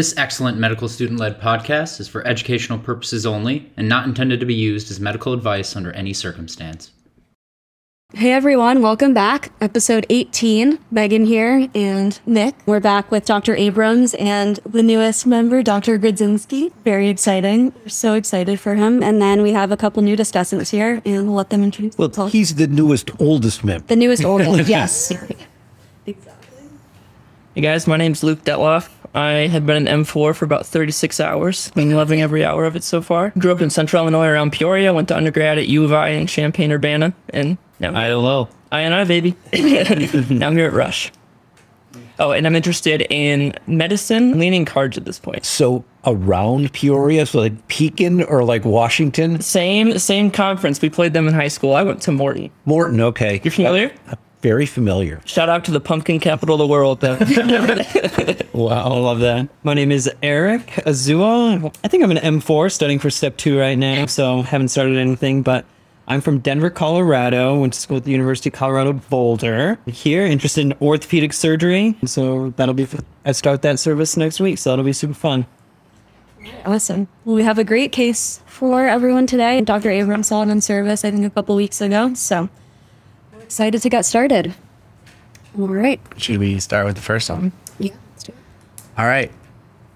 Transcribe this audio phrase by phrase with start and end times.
[0.00, 4.46] This excellent medical student led podcast is for educational purposes only and not intended to
[4.46, 6.90] be used as medical advice under any circumstance.
[8.14, 9.52] Hey everyone, welcome back.
[9.60, 10.78] Episode 18.
[10.90, 12.54] Megan here and Nick.
[12.64, 13.54] We're back with Dr.
[13.54, 15.98] Abrams and the newest member, Dr.
[15.98, 16.72] Grodzinski.
[16.82, 17.74] Very exciting.
[17.82, 19.02] We're so excited for him.
[19.02, 22.08] And then we have a couple new discussants here and we'll let them introduce Well,
[22.08, 22.32] themselves.
[22.32, 23.86] he's the newest, oldest member.
[23.86, 24.66] the newest oldest.
[24.66, 25.10] yes.
[26.06, 26.46] Exactly.
[27.54, 28.88] Hey guys, my name's Luke Detloff.
[29.14, 31.70] I have been an M4 for about 36 hours.
[31.72, 33.30] Been loving every hour of it so far.
[33.38, 34.94] Grew up in central Illinois around Peoria.
[34.94, 37.12] Went to undergrad at U of I in Champaign Urbana.
[37.30, 38.48] And now I don't know.
[38.70, 39.34] I and I, baby.
[40.32, 41.10] now I'm here at Rush.
[42.20, 45.44] Oh, and I'm interested in medicine, leaning cards at this point.
[45.44, 50.80] So around Peoria, so like Pekin or like Washington, Same same conference.
[50.82, 51.74] We played them in high school.
[51.74, 52.50] I went to Morton.
[52.66, 53.00] Morton.
[53.00, 53.90] Okay, You're familiar?
[54.42, 55.20] Very familiar.
[55.24, 57.00] Shout out to the pumpkin capital of the world.
[57.00, 57.18] Though.
[58.52, 58.92] Wow.
[58.92, 59.48] I love that.
[59.62, 61.74] My name is Eric Azua.
[61.82, 65.42] I think I'm an M4 studying for step two right now, so haven't started anything,
[65.42, 65.64] but
[66.08, 67.58] I'm from Denver, Colorado.
[67.58, 69.78] Went to school at the University of Colorado Boulder.
[69.86, 71.96] Here, interested in orthopedic surgery.
[72.04, 72.88] So that'll be,
[73.24, 75.46] I start that service next week, so that'll be super fun.
[76.66, 77.06] Awesome.
[77.24, 79.60] Well, we have a great case for everyone today.
[79.60, 79.90] Dr.
[79.90, 82.14] Abrams saw it in service, I think, a couple weeks ago.
[82.14, 82.48] So we're
[83.50, 84.54] excited to get started.
[85.58, 86.00] All right.
[86.16, 87.50] Should we start with the first one?
[87.80, 87.90] Yeah.
[88.12, 88.38] Let's do it.
[88.96, 89.32] All right.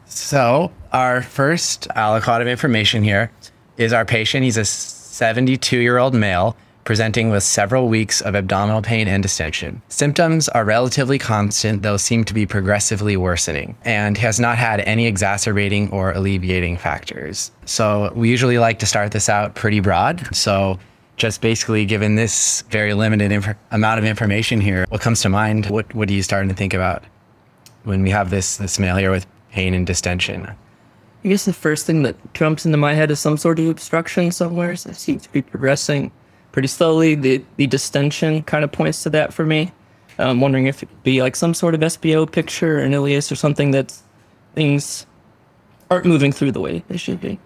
[0.06, 3.30] So, our first aliquot of information here
[3.76, 4.42] is our patient.
[4.42, 9.80] He's a 72 year old male presenting with several weeks of abdominal pain and distension.
[9.88, 15.06] Symptoms are relatively constant, though seem to be progressively worsening, and has not had any
[15.06, 17.52] exacerbating or alleviating factors.
[17.66, 20.34] So, we usually like to start this out pretty broad.
[20.34, 20.80] So,
[21.16, 25.66] just basically given this very limited inf- amount of information here, what comes to mind?
[25.66, 27.04] What, what are you starting to think about?
[27.84, 30.46] when we have this this male here with pain and distension.
[31.24, 34.30] I guess the first thing that jumps into my head is some sort of obstruction
[34.30, 34.76] somewhere.
[34.76, 36.10] So it seems to be progressing
[36.52, 37.14] pretty slowly.
[37.14, 39.72] The the distension kind of points to that for me.
[40.18, 43.32] I'm wondering if it could be like some sort of SBO picture or an ileus
[43.32, 43.96] or something that
[44.54, 45.06] things
[45.90, 47.38] aren't moving through the way they should be.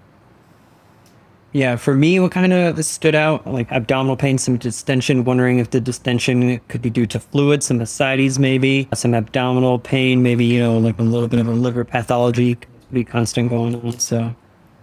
[1.53, 5.70] Yeah, for me, what kind of stood out, like abdominal pain, some distension, wondering if
[5.70, 10.60] the distension could be due to fluid, some ascites maybe, some abdominal pain, maybe, you
[10.60, 12.58] know, like a little bit of a liver pathology
[12.92, 13.98] be constant going on.
[13.98, 14.34] So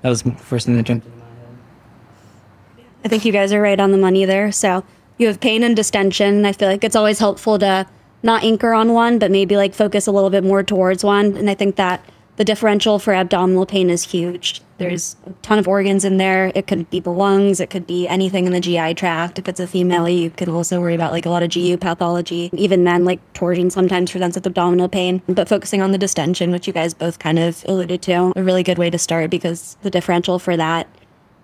[0.01, 2.85] that was the first thing that jumped into my head.
[3.03, 4.51] I think you guys are right on the money there.
[4.51, 4.83] So
[5.17, 6.45] you have pain and distension.
[6.45, 7.87] I feel like it's always helpful to
[8.23, 11.37] not anchor on one, but maybe like focus a little bit more towards one.
[11.37, 12.03] And I think that
[12.37, 14.61] the differential for abdominal pain is huge.
[14.77, 16.51] There's a ton of organs in there.
[16.53, 19.39] It could be the lungs, it could be anything in the GI tract.
[19.39, 22.49] If it's a female, you could also worry about like a lot of GU pathology.
[22.53, 25.21] Even men, like torsion sometimes presents with abdominal pain.
[25.29, 28.63] But focusing on the distension, which you guys both kind of alluded to, a really
[28.63, 30.87] good way to start because the differential for that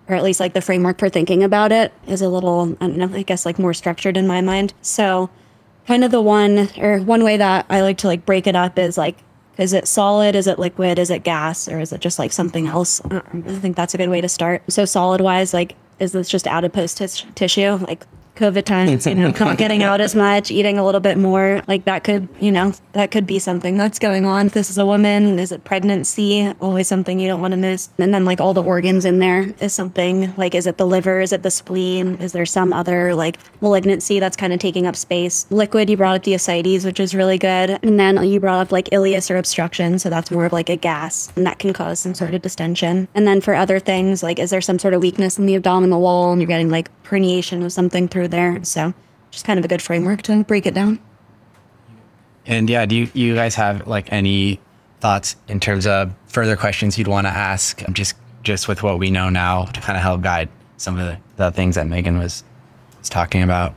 [0.08, 2.96] or at least like the framework for thinking about it is a little I don't
[2.96, 4.74] know, I guess like more structured in my mind.
[4.82, 5.30] So
[5.86, 8.78] kind of the one or one way that I like to like break it up
[8.78, 9.16] is like
[9.58, 12.66] is it solid, is it liquid, is it gas, or is it just like something
[12.66, 13.00] else?
[13.10, 13.20] I
[13.60, 14.62] think that's a good way to start.
[14.68, 17.76] So solid wise, like is this just adipose tis- tissue?
[17.86, 21.62] Like COVID times, you know, not getting out as much, eating a little bit more.
[21.68, 24.46] Like that could, you know, that could be something that's going on.
[24.46, 26.52] If this is a woman, is it pregnancy?
[26.60, 27.90] Always something you don't want to miss.
[27.98, 31.20] And then like all the organs in there is something like, is it the liver?
[31.20, 32.16] Is it the spleen?
[32.16, 35.46] Is there some other like malignancy that's kind of taking up space?
[35.50, 37.78] Liquid, you brought up the ascites, which is really good.
[37.82, 39.98] And then you brought up like ileus or obstruction.
[39.98, 43.08] So that's more of like a gas and that can cause some sort of distension.
[43.14, 46.00] And then for other things, like, is there some sort of weakness in the abdominal
[46.00, 48.62] wall and you're getting like herniation of something through there?
[48.64, 48.94] So
[49.30, 50.98] just kind of a good framework to break it down.
[52.46, 54.60] And yeah, do you, you guys have like any
[55.00, 59.10] thoughts in terms of further questions you'd want to ask just just with what we
[59.10, 62.42] know now to kind of help guide some of the, the things that Megan was
[62.98, 63.74] was talking about?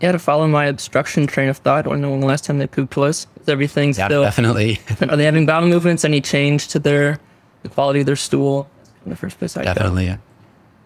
[0.00, 2.58] Yeah, to follow my obstruction train of thought, I don't know when the last time
[2.58, 3.26] they pooped was.
[3.42, 4.80] Is everything Yeah, still definitely.
[5.08, 6.06] Are they having bowel movements?
[6.06, 7.18] Any change to their
[7.62, 8.70] the quality of their stool?
[9.04, 10.06] In the first place, I definitely.
[10.06, 10.16] Yeah.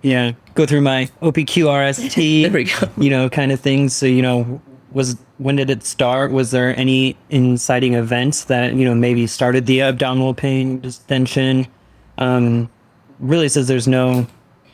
[0.04, 2.88] Yeah, go through my OPQRST, There we go.
[2.98, 3.96] you know, kind of things.
[3.96, 4.60] So, you know,
[4.92, 6.30] was when did it start?
[6.30, 11.66] Was there any inciting events that, you know, maybe started the abdominal pain, distension?
[12.18, 12.68] Um,
[13.18, 14.26] really says there's no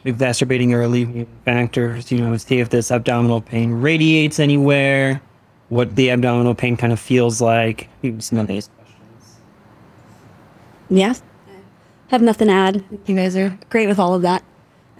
[0.05, 5.23] exacerbating or alleviating factors, you know, see if this abdominal pain radiates anywhere,
[5.69, 7.88] what the abdominal pain kind of feels like.
[8.03, 9.37] Maybe Some of these questions.
[10.91, 11.15] Yeah.
[12.09, 12.85] Have nothing to add.
[13.06, 14.43] You guys are great with all of that.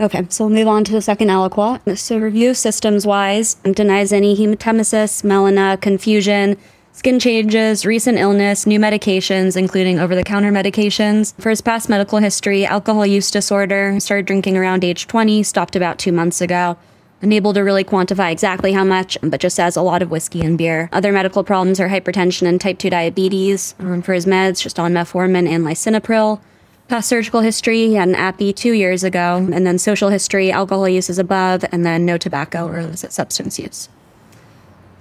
[0.00, 1.99] Okay, so we'll move on to the second aliquot.
[1.99, 6.56] So review systems wise, denies any hematemesis, melena, confusion,
[6.93, 11.35] skin changes, recent illness, new medications, including over the counter medications.
[11.38, 15.99] For his past medical history, alcohol use disorder, started drinking around age 20, stopped about
[15.99, 16.79] two months ago.
[17.20, 20.56] Unable to really quantify exactly how much, but just says a lot of whiskey and
[20.56, 20.88] beer.
[20.93, 23.75] Other medical problems are hypertension and type 2 diabetes.
[23.75, 26.41] For his meds, just on metformin and lisinopril.
[26.90, 30.88] Past surgical history, he had an appy two years ago, and then social history, alcohol
[30.88, 33.88] use is above, and then no tobacco or illicit substance use.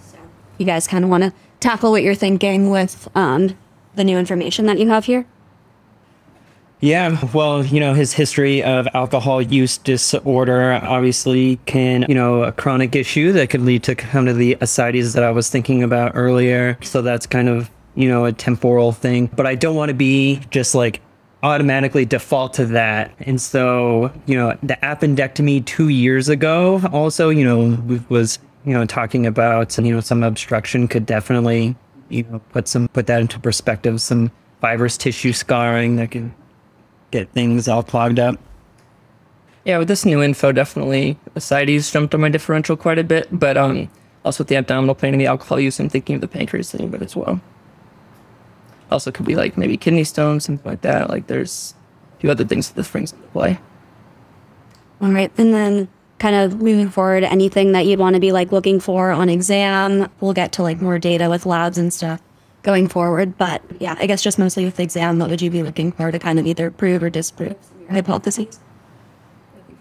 [0.06, 0.20] So,
[0.60, 3.58] you guys kind of want to tackle what you're thinking with um,
[3.96, 5.26] the new information that you have here?
[6.80, 12.52] Yeah, well, you know, his history of alcohol use disorder obviously can, you know, a
[12.52, 16.12] chronic issue that could lead to kind of the ascites that I was thinking about
[16.14, 16.78] earlier.
[16.84, 19.26] So that's kind of, you know, a temporal thing.
[19.36, 21.02] But I don't want to be just like
[21.44, 23.14] automatically default to that.
[23.20, 28.86] And so, you know, the appendectomy two years ago also, you know, was, you know,
[28.86, 31.76] talking about, you know, some obstruction could definitely,
[32.10, 36.34] you know, put some, put that into perspective, some fibrous tissue scarring that can
[37.12, 38.38] get things all clogged up.
[39.66, 43.58] Yeah, with this new info, definitely ascites jumped on my differential quite a bit, but
[43.58, 43.90] um,
[44.26, 46.90] also with the abdominal pain and the alcohol use, I'm thinking of the pancreas thing,
[46.90, 47.40] but as well.
[48.92, 51.10] Also, could be like maybe kidney stones, something like that.
[51.10, 51.76] Like there's
[52.18, 53.60] a few other things that this brings into play.
[55.02, 55.32] All right.
[55.38, 55.88] And then
[56.20, 60.10] kind of moving forward, anything that you'd want to be like looking for on exam.
[60.20, 62.22] We'll get to like more data with labs and stuff
[62.64, 63.38] going forward.
[63.38, 66.12] But yeah, I guess just mostly with the exam, what would you be looking for
[66.12, 68.60] to kind of either prove or disprove your hypotheses?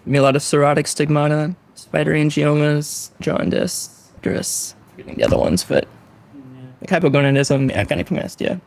[0.05, 5.87] Maybe a lot of cirrhotic stigmata, spider angiomas, jaundice, dress, forgetting the other ones, but
[6.81, 8.61] like hypogonadism, yeah, gynecomastia.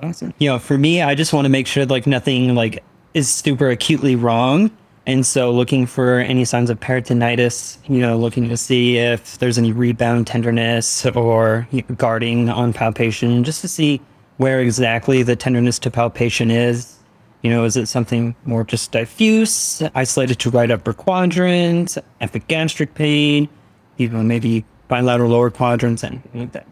[0.00, 0.08] Yeah.
[0.08, 0.34] Awesome.
[0.38, 2.82] You know, for me, I just want to make sure like nothing like
[3.14, 4.70] is super acutely wrong.
[5.06, 9.58] And so looking for any signs of peritonitis, you know, looking to see if there's
[9.58, 14.00] any rebound tenderness or you know, guarding on palpation, just to see
[14.36, 16.96] where exactly the tenderness to palpation is.
[17.42, 23.48] You know, is it something more just diffuse, isolated to right upper quadrant, epigastric pain,
[23.96, 26.66] you know, maybe bilateral lower quadrants, and like that.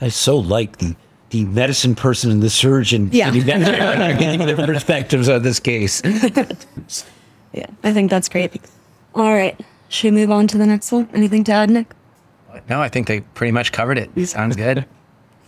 [0.00, 0.78] I so like
[1.34, 3.30] the the medicine person and the surgeon Yeah.
[3.30, 6.00] getting that- getting the perspectives on this case.
[7.52, 8.60] Yeah, I think that's great.
[9.14, 9.56] All right.
[9.88, 11.08] Should we move on to the next one?
[11.14, 11.86] Anything to add, Nick?
[12.68, 14.10] No, I think they pretty much covered it.
[14.26, 14.84] Sounds good.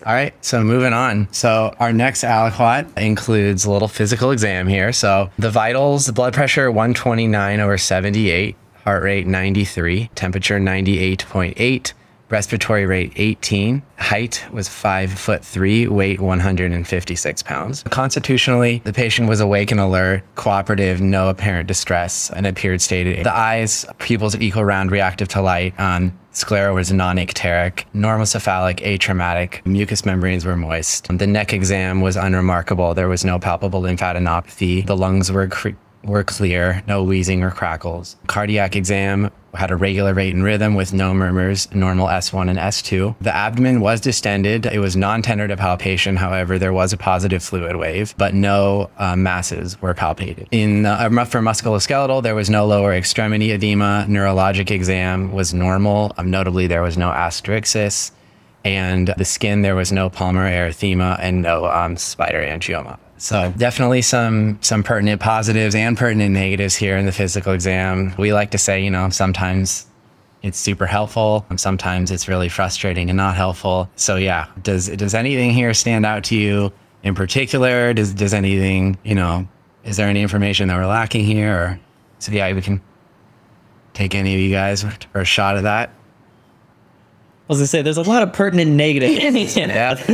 [0.07, 1.27] All right, so moving on.
[1.33, 4.93] So our next aliquot includes a little physical exam here.
[4.93, 8.55] So the vitals, the blood pressure 129 over 78,
[8.85, 11.93] heart rate 93, temperature 98.8,
[12.29, 17.83] respiratory rate 18, height was 5 foot 3, weight 156 pounds.
[17.85, 23.25] Constitutionally, the patient was awake and alert, cooperative, no apparent distress, and appeared stated.
[23.25, 25.79] The eyes, pupils equal round, reactive to light.
[25.79, 31.09] Um, Sclera was non-icteric, normocephalic, atraumatic, mucous membranes were moist.
[31.09, 32.93] The neck exam was unremarkable.
[32.93, 34.85] There was no palpable lymphadenopathy.
[34.85, 35.71] The lungs were cre-
[36.05, 38.17] were clear, no wheezing or crackles.
[38.27, 43.17] Cardiac exam had a regular rate and rhythm with no murmurs, normal S1 and S2.
[43.21, 44.67] The abdomen was distended.
[44.67, 46.17] It was non-tender to palpation.
[46.17, 50.47] However, there was a positive fluid wave, but no uh, masses were palpated.
[50.51, 54.07] In uh, for musculoskeletal, there was no lower extremity edema.
[54.09, 56.13] Neurologic exam was normal.
[56.19, 58.11] Um, notably, there was no asterixis.
[58.67, 62.99] And the skin, there was no palmar erythema and no um, spider angioma.
[63.19, 68.13] So definitely some some pertinent positives and pertinent negatives here in the physical exam.
[68.19, 69.87] We like to say, you know, sometimes
[70.43, 73.89] it's super helpful, and sometimes it's really frustrating and not helpful.
[73.97, 76.73] So yeah, does does anything here stand out to you
[77.05, 77.95] in particular?
[77.95, 79.49] Does does anything, you know,
[79.85, 81.55] is there any information that we're lacking here?
[81.55, 81.81] Or
[82.19, 82.83] so yeah, we can
[83.95, 85.91] take any of you guys for a shot at that.
[87.49, 89.95] I was gonna say there's a lot of pertinent negatives Yeah.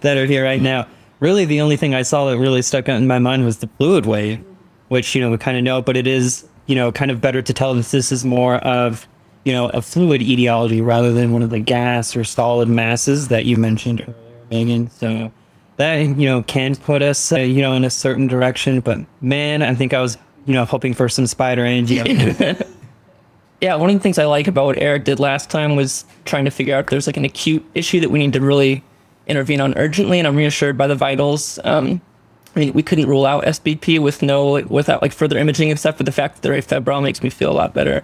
[0.00, 0.86] that are here right now.
[1.20, 3.68] Really, the only thing I saw that really stuck out in my mind was the
[3.76, 4.42] fluid wave,
[4.88, 7.42] which you know we kind of know, but it is you know kind of better
[7.42, 9.06] to tell that this is more of
[9.44, 13.44] you know a fluid etiology rather than one of the gas or solid masses that
[13.44, 14.14] you mentioned earlier,
[14.50, 14.90] Megan.
[14.90, 15.30] So
[15.76, 19.60] that you know can put us uh, you know in a certain direction, but man,
[19.60, 22.66] I think I was you know hoping for some spider angioma.
[23.60, 26.46] Yeah, one of the things I like about what Eric did last time was trying
[26.46, 28.82] to figure out if there's like an acute issue that we need to really
[29.26, 31.58] intervene on urgently, and I'm reassured by the vitals.
[31.64, 32.00] Um,
[32.56, 36.04] I mean, we couldn't rule out SBP with no without like further imaging except for
[36.04, 38.02] the fact that they're afebrile makes me feel a lot better.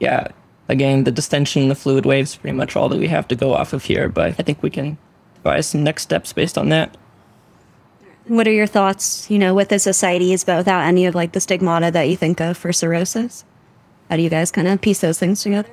[0.00, 0.28] Yeah,
[0.68, 3.72] again, the distension, the fluid waves, pretty much all that we have to go off
[3.72, 4.08] of here.
[4.08, 4.96] But I think we can
[5.36, 6.96] devise some next steps based on that.
[8.26, 11.40] What are your thoughts, you know, with the ascites, but without any of like the
[11.40, 13.44] stigmata that you think of for cirrhosis?
[14.10, 15.70] How do you guys kind of piece those things together?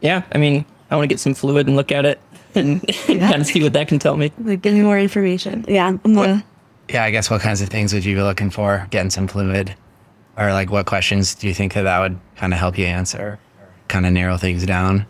[0.00, 2.20] Yeah, I mean, I want to get some fluid and look at it.
[2.54, 4.30] and kind of see what that can tell me.
[4.38, 5.64] Like, give me more information.
[5.66, 5.88] Yeah.
[5.88, 6.42] I'm
[6.88, 9.74] Yeah, I guess what kinds of things would you be looking for getting some fluid?
[10.36, 13.40] Or like what questions do you think that that would kind of help you answer?
[13.88, 15.04] Kind of narrow things down?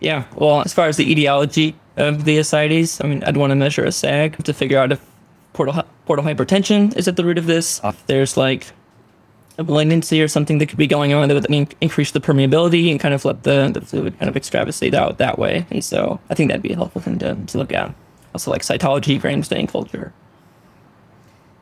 [0.00, 0.24] Yeah.
[0.34, 3.84] Well, as far as the etiology of the ascites, I mean, I'd want to measure
[3.84, 5.04] a SAAG to figure out if
[5.52, 7.80] portal portal hypertension is at the root of this.
[7.84, 8.66] If there's like
[9.60, 12.90] a malignancy or something that could be going on that would in- increase the permeability
[12.90, 15.66] and kind of let the, the fluid kind of extravasate out that way.
[15.70, 17.94] And so I think that'd be a helpful thing to, to look at.
[18.34, 20.12] Also, like cytology, gram stain culture.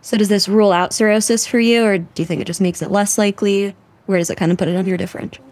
[0.00, 2.82] So does this rule out cirrhosis for you, or do you think it just makes
[2.82, 3.74] it less likely?
[4.06, 5.44] Where does it kind of put it on your differential?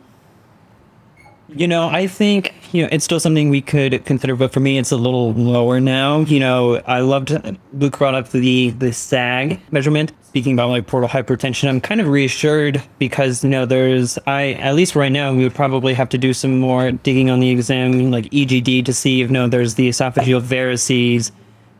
[1.48, 4.78] You know, I think, you know, it's still something we could consider, but for me,
[4.78, 6.20] it's a little lower now.
[6.20, 7.36] You know, I loved,
[7.72, 10.12] Luke brought up the, the SAAG measurement.
[10.36, 14.74] Speaking about like portal hypertension, I'm kind of reassured because, you know, there's, I, at
[14.74, 18.10] least right now, we would probably have to do some more digging on the exam,
[18.10, 21.30] like EGD to see if, you know there's the esophageal varices,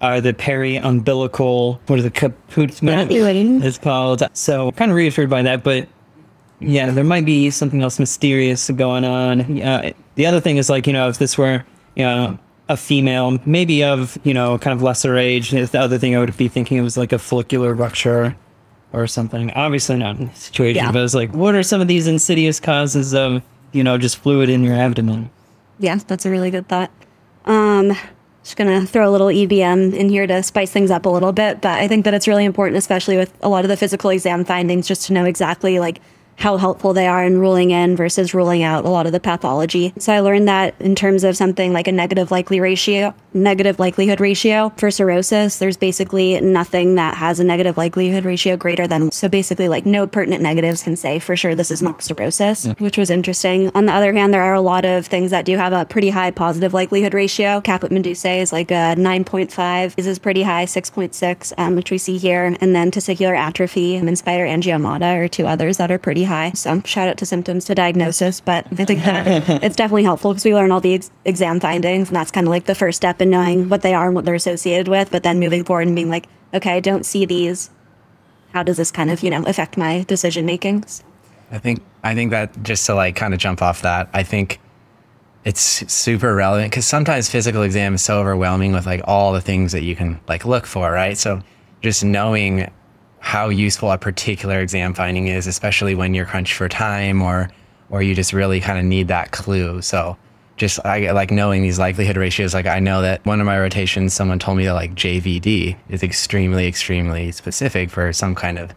[0.01, 2.35] uh, the periumbilical what is the?
[2.57, 3.63] Evacuating.
[3.63, 4.23] It's called.
[4.33, 5.87] So kind of reassured by that, but
[6.59, 9.61] yeah, there might be something else mysterious going on.
[9.61, 11.63] Uh, the other thing is like you know if this were
[11.95, 12.39] you know
[12.71, 15.51] a female, maybe of you know kind of lesser age.
[15.51, 18.35] The other thing I would be thinking of was like a follicular rupture
[18.93, 19.51] or something.
[19.53, 20.93] Obviously not in this situation, Yeah.
[20.93, 24.49] but it's like what are some of these insidious causes of you know just fluid
[24.49, 25.31] in your abdomen?
[25.79, 26.91] Yeah, that's a really good thought.
[27.45, 27.97] Um,
[28.43, 31.61] just gonna throw a little EBM in here to spice things up a little bit,
[31.61, 34.45] but I think that it's really important, especially with a lot of the physical exam
[34.45, 36.01] findings, just to know exactly like
[36.37, 39.93] how helpful they are in ruling in versus ruling out a lot of the pathology.
[39.99, 44.21] So I learned that in terms of something like a negative likely ratio, negative likelihood
[44.21, 49.11] ratio for cirrhosis, there's basically nothing that has a negative likelihood ratio greater than.
[49.11, 52.99] So basically, like no pertinent negatives can say for sure this is not cirrhosis, which
[52.99, 53.71] was interesting.
[53.75, 56.11] On the other hand, there are a lot of things that do have a pretty
[56.11, 57.61] high positive likelihood ratio.
[57.63, 59.95] Caput medusae is like a 9.5.
[59.95, 62.55] This is pretty high, 6.6, um, which we see here.
[62.61, 66.53] And then testicular atrophy and spider angiomata are two others that are pretty high.
[66.53, 70.45] So shout out to symptoms to diagnosis, but I think that it's definitely helpful because
[70.45, 73.21] we learn all the ex- exam findings, and that's kind of like the first step
[73.21, 75.11] in knowing what they are and what they're associated with.
[75.11, 77.71] But then moving forward and being like, okay, I don't see these.
[78.53, 81.03] How does this kind of you know affect my decision makings?
[81.51, 84.61] I think I think that just to like kind of jump off that, I think
[85.45, 85.61] it's
[85.93, 89.83] super relevant because sometimes physical exam is so overwhelming with like all the things that
[89.83, 91.17] you can like look for, right?
[91.17, 91.41] So
[91.83, 92.69] just knowing
[93.21, 97.51] how useful a particular exam finding is, especially when you're crunched for time or
[97.89, 99.81] or you just really kind of need that clue.
[99.81, 100.17] So
[100.57, 102.55] just I like knowing these likelihood ratios.
[102.55, 106.03] Like I know that one of my rotations, someone told me that like JVD is
[106.03, 108.75] extremely, extremely specific for some kind of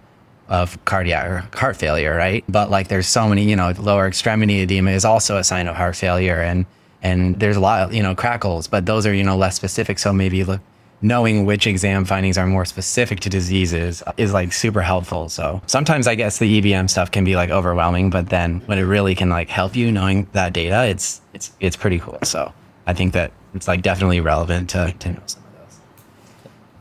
[0.50, 2.43] of cardiac or heart failure, right?
[2.50, 5.75] But like there's so many, you know, lower extremity edema is also a sign of
[5.75, 6.65] heart failure and
[7.01, 10.00] and there's a lot, you know, crackles, but those are, you know, less specific.
[10.00, 10.60] So maybe look
[11.01, 15.29] knowing which exam findings are more specific to diseases is like super helpful.
[15.29, 18.84] So sometimes I guess the EBM stuff can be like overwhelming, but then when it
[18.84, 22.20] really can like help you knowing that data, it's it's it's pretty cool.
[22.24, 22.53] So
[22.86, 25.79] I think that it's like definitely relevant to, to know some of those.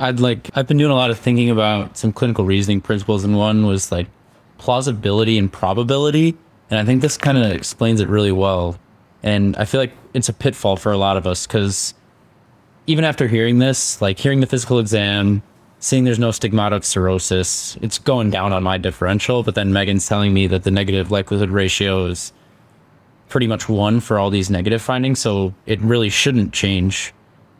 [0.00, 3.36] I'd like I've been doing a lot of thinking about some clinical reasoning principles, and
[3.36, 4.08] one was like
[4.58, 6.36] plausibility and probability,
[6.70, 8.78] and I think this kind of explains it really well.
[9.22, 11.94] And I feel like it's a pitfall for a lot of us because
[12.88, 15.42] even after hearing this, like hearing the physical exam,
[15.78, 19.42] seeing there's no stigmatic cirrhosis, it's going down on my differential.
[19.42, 22.32] But then Megan's telling me that the negative likelihood ratio is
[23.28, 27.12] pretty much one for all these negative findings, so it really shouldn't change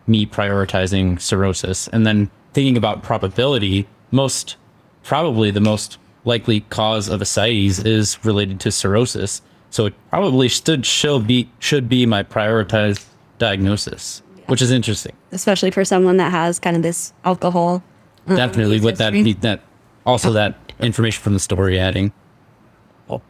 [0.07, 1.89] me prioritizing cirrhosis.
[1.89, 4.57] And then thinking about probability, most
[5.05, 9.43] probably the most likely cause of ascites is related to cirrhosis.
[9.69, 13.05] So it probably should should be should be my prioritized
[13.39, 15.15] diagnosis, which is interesting.
[15.33, 17.83] especially for someone that has kind of this alcohol.
[18.27, 19.33] Uh, Definitely with that history.
[19.35, 19.63] that
[20.05, 22.13] also that information from the story adding.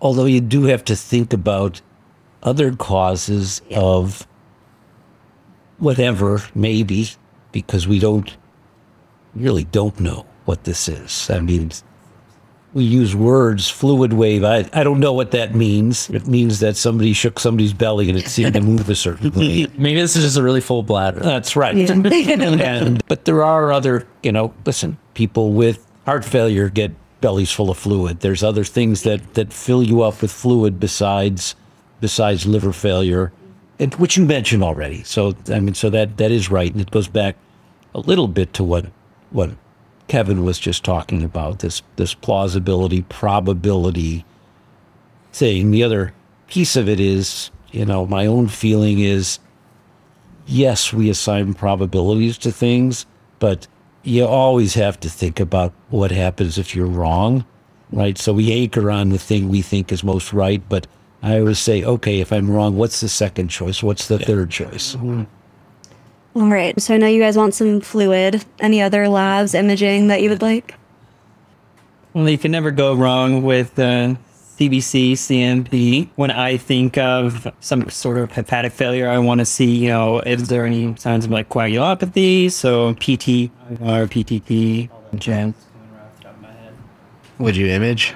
[0.01, 1.81] Although you do have to think about
[2.43, 4.27] other causes of
[5.79, 7.09] whatever, maybe,
[7.53, 8.37] because we don't
[9.35, 11.31] really don't know what this is.
[11.31, 11.71] I mean,
[12.75, 14.45] we use words, fluid wave.
[14.45, 16.11] I, I don't know what that means.
[16.11, 19.67] It means that somebody shook somebody's belly and it seemed to move a certain way.
[19.79, 21.21] Maybe this is just a really full bladder.
[21.21, 21.75] That's right.
[21.91, 27.71] and but there are other, you know, listen, people with heart failure get bellies full
[27.71, 28.21] of fluid.
[28.21, 31.55] There's other things that that fill you up with fluid besides
[32.01, 33.33] besides liver failure,
[33.79, 35.03] and which you mentioned already.
[35.05, 37.37] So I mean, so that that is right, and it goes back
[37.95, 38.87] a little bit to what
[39.31, 39.51] what
[40.09, 44.25] Kevin was just talking about this this plausibility, probability
[45.33, 45.71] thing.
[45.71, 46.15] The other
[46.49, 49.39] piece of it is, you know, my own feeling is
[50.47, 53.07] yes, we assign probabilities to things,
[53.39, 53.67] but
[54.03, 57.45] you always have to think about what happens if you're wrong,
[57.93, 58.17] right?
[58.17, 60.87] So we anchor on the thing we think is most right, but
[61.23, 63.83] I always say, okay, if I'm wrong, what's the second choice?
[63.83, 64.95] What's the third choice?
[64.95, 65.25] Mm-hmm.
[66.39, 66.81] All right.
[66.81, 68.45] So I know you guys want some fluid.
[68.61, 70.77] Any other labs, imaging that you would like?
[72.15, 74.15] Well, you can never go wrong with uh,
[74.57, 76.09] CBC, CMP.
[76.15, 80.21] When I think of some sort of hepatic failure, I want to see, you know,
[80.21, 82.53] is there any signs of like coagulopathy?
[82.53, 85.55] So PT or PTT, Jan.
[87.39, 88.15] Would you image?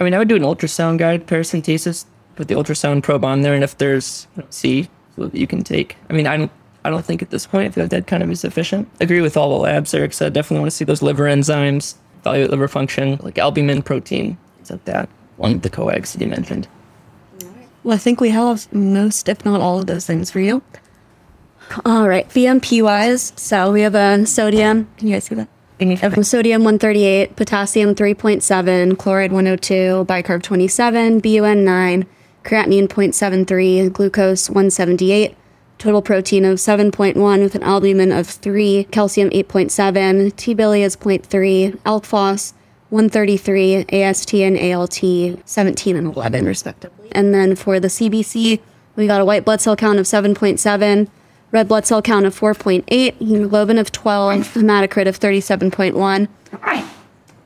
[0.00, 3.54] I mean, I would do an ultrasound guided paracentesis, put the ultrasound probe on there,
[3.54, 5.96] and if there's you know, C, so that you can take.
[6.08, 6.52] I mean, I don't,
[6.84, 8.88] I don't think at this point I feel that kind of is sufficient.
[9.00, 10.32] Agree with all the labs Eric said.
[10.32, 14.84] Definitely want to see those liver enzymes, evaluate liver function, like albumin, protein, things like
[14.84, 15.08] that.
[15.36, 16.68] One of the coags that you mentioned.
[17.82, 20.62] Well, I think we have most, if not all of those things for you.
[21.84, 22.28] All right.
[22.28, 24.88] BMP wise, so we have a sodium.
[24.96, 25.48] Can you guys see that?
[25.78, 32.06] Of sodium 138, potassium 3.7, chloride 102, bicarb 27, BUN 9,
[32.46, 35.36] creatinine 0.73, glucose 178,
[35.78, 42.04] total protein of 7.1 with an albumin of 3, calcium 8.7, T-bili is 0.3, alk
[42.04, 42.54] phos
[42.90, 45.00] 133, AST and ALT
[45.44, 47.08] 17 and 11 respectively.
[47.10, 48.60] And then for the CBC,
[48.94, 51.08] we got a white blood cell count of 7.7,
[51.50, 56.28] red blood cell count of 4.8, hemoglobin of 12, hematocrit of 37.1,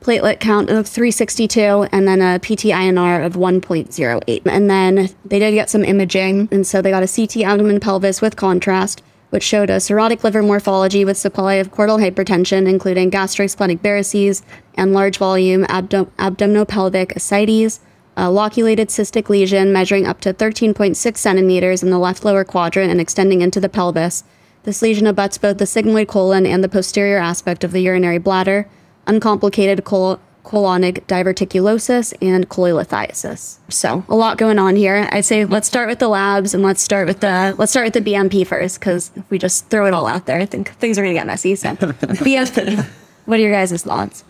[0.00, 4.42] platelet count of 362, and then a PT-INR of 1.08.
[4.46, 8.20] And then they did get some imaging, and so they got a CT abdomen pelvis
[8.20, 13.78] with contrast, which showed a cirrhotic liver morphology with sequelae of portal hypertension, including gastrosplenic
[13.78, 14.42] varices
[14.74, 17.80] and large volume abdom- abdominopelvic ascites,
[18.16, 23.00] a loculated cystic lesion measuring up to 13.6 centimeters in the left lower quadrant and
[23.00, 24.24] extending into the pelvis.
[24.64, 28.68] This lesion abuts both the sigmoid colon and the posterior aspect of the urinary bladder,
[29.10, 33.58] uncomplicated col- colonic diverticulosis, and cholelithiasis.
[33.68, 35.08] So a lot going on here.
[35.12, 38.04] I'd say let's start with the labs and let's start with the let's start with
[38.04, 40.98] the BMP first because if we just throw it all out there, I think things
[40.98, 41.54] are gonna get messy.
[41.54, 42.86] So BMP.
[43.26, 44.24] What are your guys' thoughts?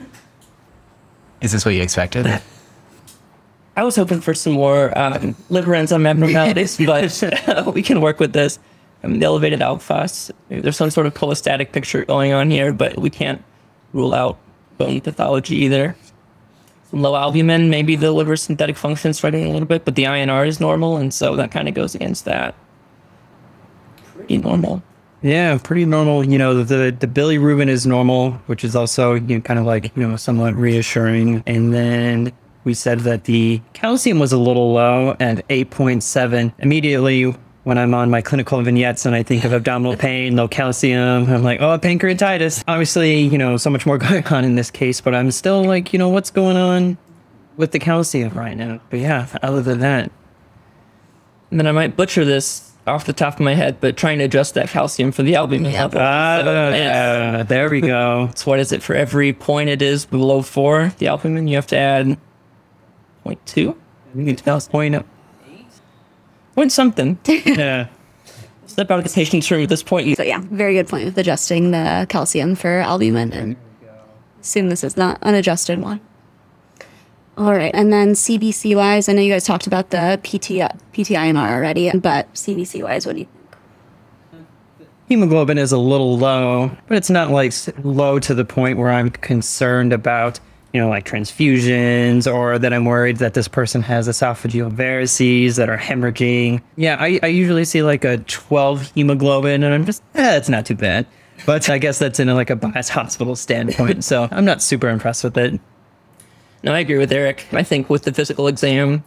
[1.41, 2.27] Is this what you expected?
[3.77, 8.33] I was hoping for some more um, liver enzyme abnormalities, but we can work with
[8.33, 8.59] this.
[9.03, 10.31] Um, the elevated alk phos.
[10.51, 13.43] Maybe there's some sort of cholestatic picture going on here, but we can't
[13.95, 14.37] rule out
[14.81, 15.95] bone pathology either.
[16.93, 20.47] Low albumin, maybe the liver synthetic function is struggling a little bit, but the INR
[20.47, 22.55] is normal, and so that kind of goes against that.
[24.15, 24.83] Pretty normal.
[25.23, 26.25] Yeah, pretty normal.
[26.25, 29.95] You know, the the bilirubin is normal, which is also you know, kind of like
[29.95, 31.45] you know somewhat reassuring.
[31.47, 32.33] And then
[32.65, 36.53] we said that the calcium was a little low at 8.7.
[36.59, 41.31] Immediately when I'm on my clinical vignettes and I think of abdominal pain, low calcium,
[41.31, 42.65] I'm like, oh, pancreatitis.
[42.67, 45.93] Obviously, you know, so much more going on in this case, but I'm still like,
[45.93, 46.97] you know, what's going on
[47.57, 48.81] with the calcium right now?
[48.89, 50.11] But yeah, other than that.
[51.51, 54.25] And then I might butcher this off the top of my head, but trying to
[54.25, 56.01] adjust that calcium for the albumin level.
[56.01, 58.31] Ah, so, uh, there we go.
[58.37, 58.83] so what is it?
[58.83, 62.07] For every point it is below four, the albumin, you have to add
[63.27, 63.77] 0.2?
[64.13, 65.05] I think it's 0.0.
[66.57, 67.19] Went something.
[67.27, 67.89] yeah.
[68.67, 70.17] Step out of the patient's room at this point.
[70.17, 73.57] So yeah, very good point with adjusting the calcium for albumin and
[74.41, 76.01] assume this is not an adjusted one.
[77.37, 80.69] All right, and then CBC wise, I know you guys talked about the PT, uh,
[80.93, 83.25] PTINR already, but CBC wise, what do you
[84.33, 84.45] think?
[85.09, 89.11] Hemoglobin is a little low, but it's not like low to the point where I'm
[89.11, 90.39] concerned about
[90.73, 95.69] you know, like transfusions or that I'm worried that this person has esophageal varices that
[95.69, 96.63] are hemorrhaging.
[96.77, 100.67] Yeah, I, I usually see like a 12 hemoglobin and I'm just, eh, it's not
[100.67, 101.07] too bad.
[101.47, 104.05] But I guess that's in a, like a biased hospital standpoint.
[104.05, 105.59] So I'm not super impressed with it.
[106.63, 107.47] No, I agree with Eric.
[107.53, 109.03] I think with the physical exam,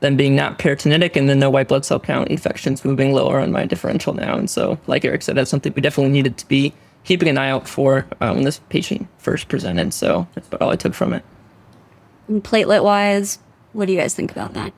[0.00, 3.52] them being not peritonitic and then no white blood cell count, infections moving lower on
[3.52, 4.36] my differential now.
[4.36, 6.74] And so, like Eric said, that's something we definitely needed to be
[7.10, 9.92] keeping an eye out for uh, when this patient first presented.
[9.92, 11.24] So that's about all I took from it.
[12.28, 13.40] And platelet wise,
[13.72, 14.72] what do you guys think about that?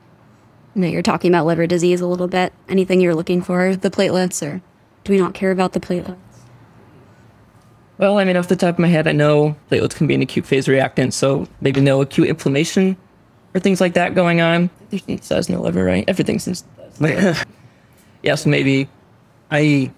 [0.75, 2.51] I know you're talking about liver disease a little bit.
[2.67, 4.63] Anything you're looking for the platelets, or
[5.03, 6.17] do we not care about the platelets?
[7.99, 10.23] Well, I mean, off the top of my head, I know platelets can be an
[10.23, 12.97] acute phase reactant, so maybe no acute inflammation
[13.53, 14.71] or things like that going on.
[14.89, 16.03] There's says no liver, right?
[16.07, 16.63] Everything seems.
[18.23, 18.89] yeah, so maybe
[19.51, 19.91] I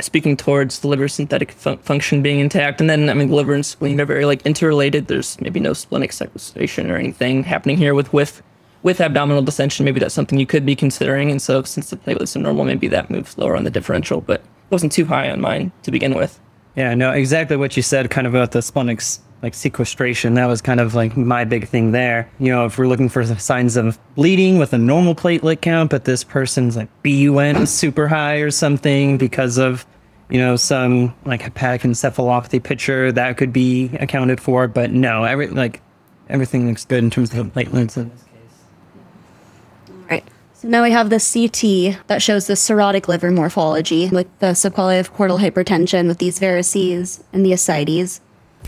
[0.00, 3.64] speaking towards the liver synthetic fun- function being intact, and then I mean, liver and
[3.64, 5.06] spleen are very like interrelated.
[5.06, 8.42] There's maybe no splenic sequestration or anything happening here with with
[8.86, 11.32] with abdominal distension, maybe that's something you could be considering.
[11.32, 14.42] And so since the platelets are normal, maybe that moves lower on the differential, but
[14.70, 16.38] wasn't too high on mine to begin with.
[16.76, 19.00] Yeah, no, exactly what you said, kind of about the splenic
[19.42, 20.34] like sequestration.
[20.34, 22.28] That was kind of like my big thing there.
[22.38, 26.04] You know, if we're looking for signs of bleeding with a normal platelet count, but
[26.04, 29.86] this person's like BUN super high or something because of,
[30.30, 34.68] you know, some like hepatic encephalopathy picture that could be accounted for.
[34.68, 35.82] But no, every like
[36.28, 39.94] everything looks good in terms of the platelets in this case.
[40.10, 40.24] Right.
[40.54, 44.98] So now we have the CT that shows the cirrhotic liver morphology with the sequelae
[44.98, 48.22] of portal hypertension with these varices and the ascites.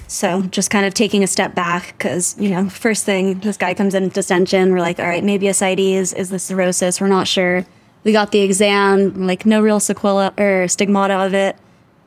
[0.09, 3.75] So just kind of taking a step back because, you know, first thing, this guy
[3.75, 4.73] comes in with distension.
[4.73, 6.99] We're like, all right, maybe ascites is the cirrhosis.
[6.99, 7.67] We're not sure.
[8.05, 11.57] We got the exam, like no real sequela or stigmata of it,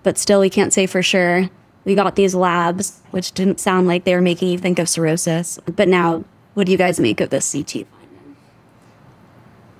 [0.01, 1.49] but still we can't say for sure.
[1.85, 5.59] We got these labs, which didn't sound like they were making you think of cirrhosis.
[5.67, 6.23] But now,
[6.55, 7.85] what do you guys make of this CT?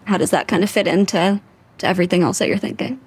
[0.06, 1.42] How does that kind of fit into
[1.80, 3.00] to everything else that you're thinking?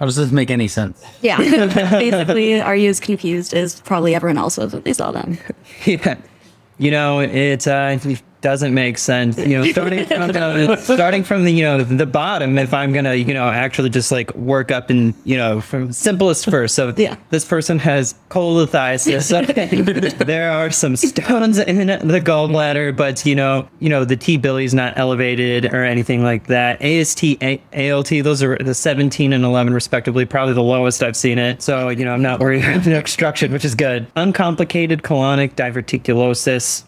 [0.00, 1.04] How does this make any sense?
[1.20, 1.36] Yeah.
[1.36, 5.36] Basically, are you as confused as probably everyone else was when they saw them?
[5.84, 6.16] yeah.
[6.78, 7.98] You know, it's uh,
[8.40, 9.38] doesn't make sense.
[9.38, 12.58] You know, starting from the, starting from the you know the bottom.
[12.58, 16.48] If I'm gonna you know actually just like work up and you know from simplest
[16.50, 16.74] first.
[16.74, 17.16] So Yeah.
[17.30, 20.18] this person has cholelithiasis.
[20.26, 24.64] there are some stones in the gallbladder, but you know you know the T bili
[24.64, 26.80] is not elevated or anything like that.
[26.82, 27.60] AST, A-
[27.92, 30.24] ALT, those are the 17 and 11 respectively.
[30.24, 31.62] Probably the lowest I've seen it.
[31.62, 34.06] So you know I'm not worried about the obstruction, which is good.
[34.16, 36.84] Uncomplicated colonic diverticulosis.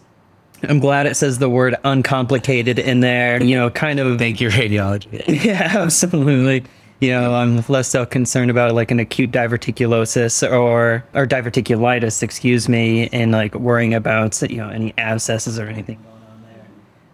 [0.63, 3.41] I'm glad it says the word uncomplicated in there.
[3.41, 5.23] You know, kind of Thank you, radiology.
[5.43, 6.63] yeah, absolutely.
[6.99, 12.69] You know, I'm less so concerned about like an acute diverticulosis or or diverticulitis, excuse
[12.69, 16.65] me, and like worrying about you know any abscesses or anything going on there.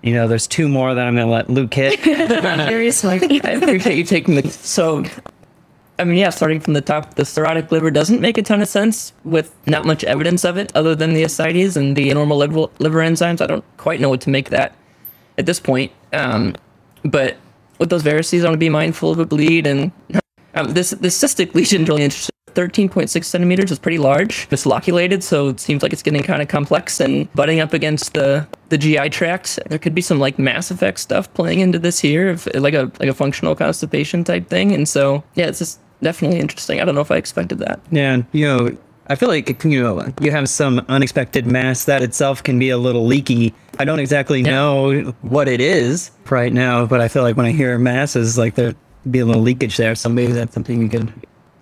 [0.03, 1.99] You know, there's two more that I'm gonna let Luke hit.
[2.03, 3.41] Seriously.
[3.43, 4.47] I appreciate you taking the.
[4.49, 5.05] So,
[5.99, 8.69] I mean, yeah, starting from the top, the cirrhotic liver doesn't make a ton of
[8.69, 12.67] sense with not much evidence of it other than the ascites and the normal liver,
[12.79, 13.41] liver enzymes.
[13.41, 14.75] I don't quite know what to make that
[15.37, 15.91] at this point.
[16.13, 16.55] Um,
[17.03, 17.37] but
[17.79, 19.67] with those varices, I want to be mindful of a bleed.
[19.67, 19.91] And
[20.53, 22.29] um, this this cystic lesion is really interesting.
[22.55, 24.47] 13.6 centimeters is pretty large.
[24.51, 28.13] It's loculated, so it seems like it's getting kind of complex and butting up against
[28.13, 29.59] the the GI tract.
[29.67, 32.91] There could be some like mass effect stuff playing into this here, if, like a
[32.99, 34.73] like a functional constipation type thing.
[34.73, 36.81] And so, yeah, it's just definitely interesting.
[36.81, 37.79] I don't know if I expected that.
[37.91, 42.43] Yeah, you know, I feel like you know you have some unexpected mass that itself
[42.43, 43.53] can be a little leaky.
[43.79, 47.51] I don't exactly know what it is right now, but I feel like when I
[47.51, 48.75] hear masses, like there'd
[49.09, 49.95] be a little leakage there.
[49.95, 51.11] So maybe that's something you could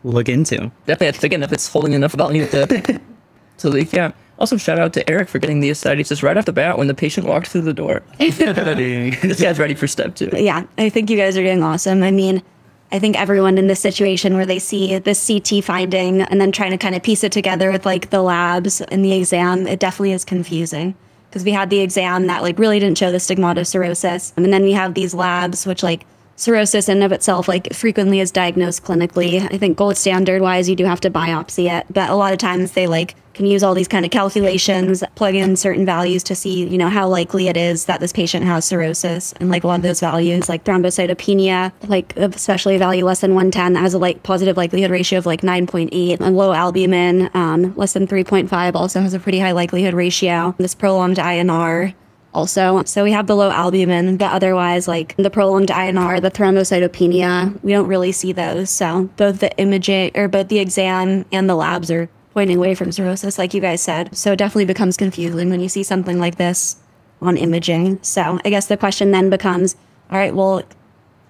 [0.04, 0.72] look into.
[0.86, 3.02] Definitely, again, if it's holding enough volume to
[3.60, 3.94] to leak.
[3.94, 4.12] Yeah.
[4.40, 6.88] Also, shout out to Eric for getting the ascites just right off the bat when
[6.88, 8.04] the patient walked through the door.
[8.20, 10.30] this guy's ready for step two.
[10.34, 12.04] yeah, I think you guys are doing awesome.
[12.04, 12.44] I mean,
[12.92, 16.72] I think everyone in this situation where they see this CT finding and then trying
[16.72, 20.14] to kind of piece it together with like the labs and the exam, it definitely
[20.14, 20.96] is confusing.
[21.30, 24.32] Because we had the exam that like really didn't show the stigmata cirrhosis.
[24.38, 26.06] And then we have these labs, which like
[26.38, 29.42] cirrhosis in and of itself like frequently is diagnosed clinically.
[29.52, 32.40] I think gold standard wise you do have to biopsy it, but a lot of
[32.40, 36.34] times they like can use all these kind of calculations, plug in certain values to
[36.34, 39.32] see, you know, how likely it is that this patient has cirrhosis.
[39.34, 43.36] And like a lot of those values, like thrombocytopenia, like especially a value less than
[43.36, 47.76] 110 that has a like positive likelihood ratio of like 9.8 and low albumin, um,
[47.76, 50.56] less than 3.5 also has a pretty high likelihood ratio.
[50.58, 51.94] This prolonged INR
[52.38, 52.84] also.
[52.84, 57.72] So we have the low albumin, but otherwise, like the prolonged INR, the thrombocytopenia, we
[57.72, 58.70] don't really see those.
[58.70, 62.92] So both the imaging or both the exam and the labs are pointing away from
[62.92, 64.16] cirrhosis, like you guys said.
[64.16, 66.78] So it definitely becomes confusing when you see something like this
[67.22, 67.98] on imaging.
[68.04, 69.76] So I guess the question then becomes,
[70.12, 70.62] all right, well,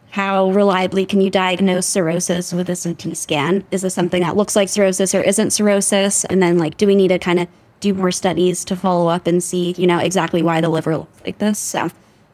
[0.10, 3.64] how reliably can you diagnose cirrhosis with a CT scan?
[3.72, 6.26] Is this something that looks like cirrhosis or isn't cirrhosis?
[6.26, 7.48] And then, like, do we need to kind of
[7.80, 11.22] do more studies to follow up and see, you know, exactly why the liver looks
[11.26, 11.60] like this?
[11.60, 11.90] So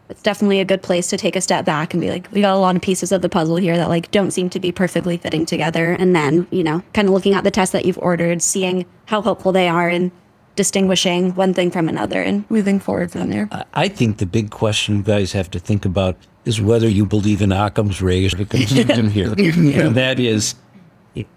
[0.10, 2.56] it's definitely a good place to take a step back and be like, we got
[2.56, 5.17] a lot of pieces of the puzzle here that like don't seem to be perfectly
[5.17, 5.91] fitting together.
[5.93, 9.21] And then, you know, kind of looking at the tests that you've ordered, seeing how
[9.21, 10.12] helpful they are in
[10.56, 13.49] distinguishing one thing from another and moving forward from there.
[13.51, 17.06] I- I think the big question you guys have to think about is whether you
[17.06, 19.34] believe in Occam's razor because in here.
[19.38, 20.56] And that is,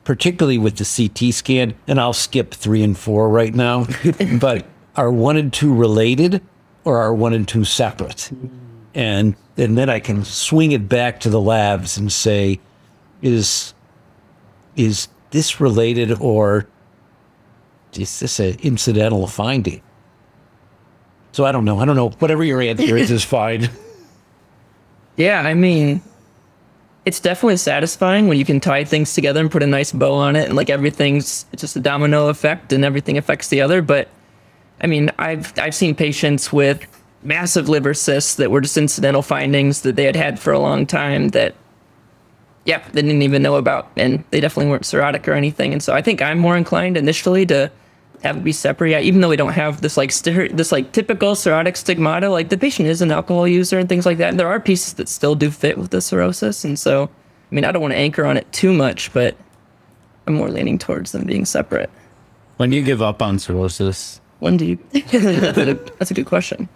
[0.05, 3.87] particularly with the CT scan, and I'll skip three and four right now,
[4.41, 6.43] but are one and two related
[6.85, 8.31] or are one and two separate?
[8.95, 12.61] And, and then I can swing it back to the labs and say,
[13.21, 13.75] is,
[14.77, 16.67] is this related or
[17.93, 19.83] is this an incidental finding?
[21.33, 21.79] So I don't know.
[21.81, 22.11] I don't know.
[22.11, 23.69] Whatever your answer is is fine.
[25.17, 26.03] Yeah, I mean,
[27.07, 30.35] it's definitely satisfying when you can tie things together and put a nice bow on
[30.35, 33.81] it, and like everything's just a domino effect, and everything affects the other.
[33.81, 34.09] But
[34.83, 36.85] I mean, I've I've seen patients with
[37.23, 40.87] massive liver cysts that were just incidental findings that they had had for a long
[40.87, 41.55] time that,
[42.65, 45.73] yeah, they didn't even know about, and they definitely weren't cirrhotic or anything.
[45.73, 47.71] And so I think I'm more inclined initially to
[48.23, 48.91] have it be separate.
[48.91, 52.49] Yeah, even though we don't have this like stere- this like typical cirrhotic stigmata, like
[52.49, 54.31] the patient is an alcohol user and things like that.
[54.31, 57.65] And there are pieces that still do fit with the cirrhosis, and so I mean
[57.65, 59.37] I don't want to anchor on it too much, but
[60.27, 61.91] I'm more leaning towards them being separate.
[62.57, 64.21] When do you give up on cirrhosis?
[64.39, 64.79] When do you?
[64.93, 66.69] that's, a, that's a good question.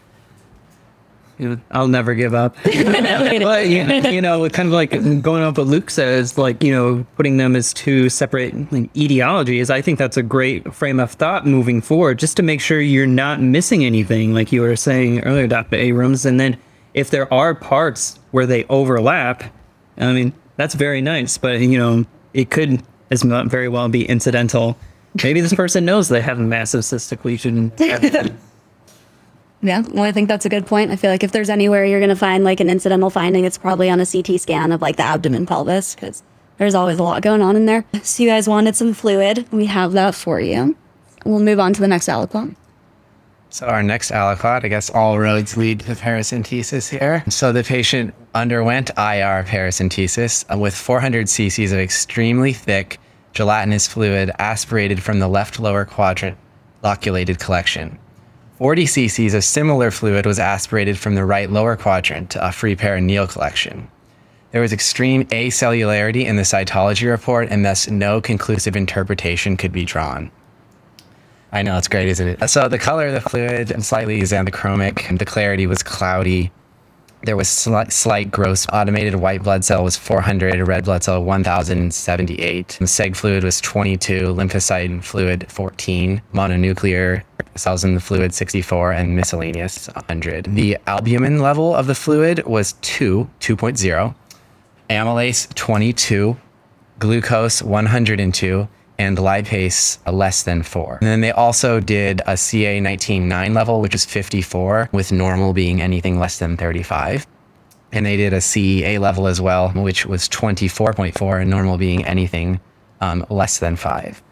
[1.70, 2.56] I'll never give up.
[2.64, 4.90] but you, you know, kind of like
[5.22, 9.70] going off what Luke says, like you know, putting them as two separate like, etiologies.
[9.70, 13.06] I think that's a great frame of thought moving forward, just to make sure you're
[13.06, 15.76] not missing anything, like you were saying earlier, Dr.
[15.76, 16.26] Abrams.
[16.26, 16.58] And then
[16.94, 19.44] if there are parts where they overlap,
[19.98, 21.38] I mean, that's very nice.
[21.38, 24.76] But you know, it could as not very well be incidental.
[25.22, 27.72] Maybe this person knows they have a massive cystic lesion.
[29.62, 30.90] Yeah, well, I think that's a good point.
[30.90, 33.58] I feel like if there's anywhere you're going to find like an incidental finding, it's
[33.58, 36.22] probably on a CT scan of like the abdomen pelvis because
[36.56, 37.84] there's always a lot going on in there.
[38.02, 39.46] So you guys wanted some fluid.
[39.52, 40.76] We have that for you.
[41.24, 42.56] We'll move on to the next aliquot.
[43.50, 47.24] So our next aliquot, I guess all roads lead to paracentesis here.
[47.28, 52.98] So the patient underwent IR paracentesis uh, with 400 cc's of extremely thick
[53.32, 56.38] gelatinous fluid aspirated from the left lower quadrant
[56.82, 57.98] loculated collection.
[58.60, 63.26] 40 cc's of similar fluid was aspirated from the right lower quadrant, a free peritoneal
[63.26, 63.90] collection.
[64.52, 69.86] There was extreme acellularity in the cytology report, and thus no conclusive interpretation could be
[69.86, 70.30] drawn.
[71.50, 72.50] I know it's great, isn't it?
[72.50, 76.52] So the color of the fluid slightly xanthochromic, and the clarity was cloudy.
[77.22, 82.78] There was slight, slight gross automated white blood cell was 400, red blood cell 1078.
[82.80, 87.22] Seg fluid was 22, lymphocyte fluid 14, mononuclear
[87.56, 90.46] cells in the fluid 64, and miscellaneous 100.
[90.54, 94.14] The albumin level of the fluid was 2, 2.0,
[94.88, 96.38] amylase 22,
[96.98, 98.68] glucose 102,
[99.00, 100.98] and lipase uh, less than 4.
[101.00, 105.80] And then they also did a CA 19.9 level, which is 54, with normal being
[105.80, 107.26] anything less than 35.
[107.92, 112.60] And they did a CEA level as well, which was 24.4, and normal being anything
[113.00, 114.22] um, less than 5.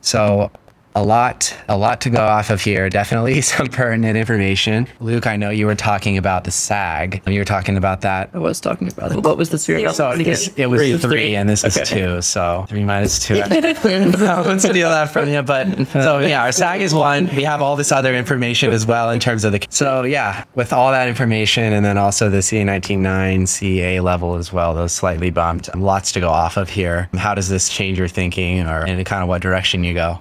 [0.00, 0.50] So
[0.94, 2.88] a lot a lot to go off of here.
[2.90, 4.88] Definitely some pertinent information.
[5.00, 7.26] Luke i know you were talking about the SAAG.
[7.30, 8.30] You were talking about that.
[8.32, 9.22] I was talking about it.
[9.22, 9.92] What was the serial?
[9.92, 11.36] so it's, it was three, Three.
[11.36, 12.20] and this is two.
[12.22, 13.34] So three minus two.
[13.44, 17.28] I won't steal that from you but so yeah our SAAG is one.
[17.36, 20.72] We have all this other information as well in terms of the so yeah with
[20.72, 25.74] all that information and then also the ca199 ca level as well those slightly bumped.
[25.76, 27.08] Lots to go off of here.
[27.14, 30.20] How does this change your thinking or in kind of what direction you go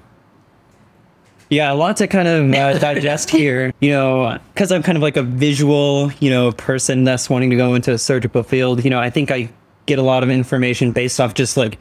[1.49, 5.01] Yeah, a lot to kind of uh, digest here, you know, because I'm kind of
[5.01, 8.83] like a visual, you know, person that's wanting to go into a surgical field.
[8.83, 9.49] You know, I think I
[9.87, 11.79] get a lot of information based off just like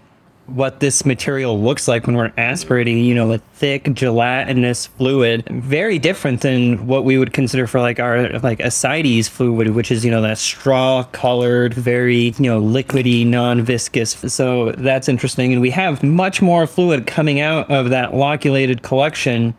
[0.48, 5.98] what this material looks like when we're aspirating, you know, a thick gelatinous fluid, very
[5.98, 10.10] different than what we would consider for like our like ascites fluid, which is, you
[10.10, 14.12] know, that straw colored, very, you know, liquidy, non-viscous.
[14.32, 15.52] So that's interesting.
[15.52, 19.54] And we have much more fluid coming out of that loculated collection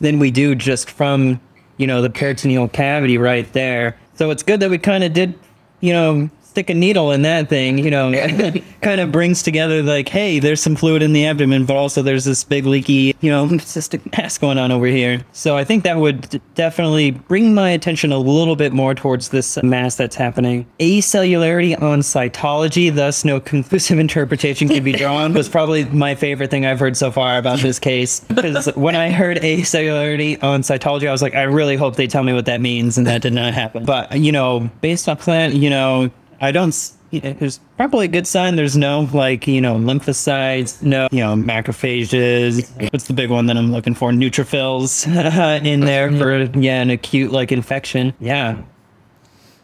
[0.00, 1.40] than we do just from,
[1.76, 3.96] you know, the peritoneal cavity right there.
[4.14, 5.38] So it's good that we kind of did,
[5.80, 8.12] you know, stick a needle in that thing, you know,
[8.82, 12.26] kind of brings together like, hey, there's some fluid in the abdomen, but also there's
[12.26, 15.24] this big leaky, you know, cystic mass going on over here.
[15.32, 19.30] So I think that would d- definitely bring my attention a little bit more towards
[19.30, 20.66] this mass that's happening.
[20.78, 26.66] Acellularity on cytology, thus no conclusive interpretation can be drawn, was probably my favorite thing
[26.66, 28.20] I've heard so far about this case.
[28.20, 32.24] Because when I heard acellularity on cytology, I was like, I really hope they tell
[32.24, 33.86] me what that means, and that did not happen.
[33.86, 36.10] But you know, based on that, you know,
[36.42, 36.92] I don't.
[37.12, 38.56] There's probably a good sign.
[38.56, 42.68] There's no like you know lymphocytes, no you know macrophages.
[42.92, 44.10] What's the big one that I'm looking for?
[44.10, 45.06] Neutrophils
[45.64, 48.12] in there for yeah an acute like infection.
[48.18, 48.60] Yeah,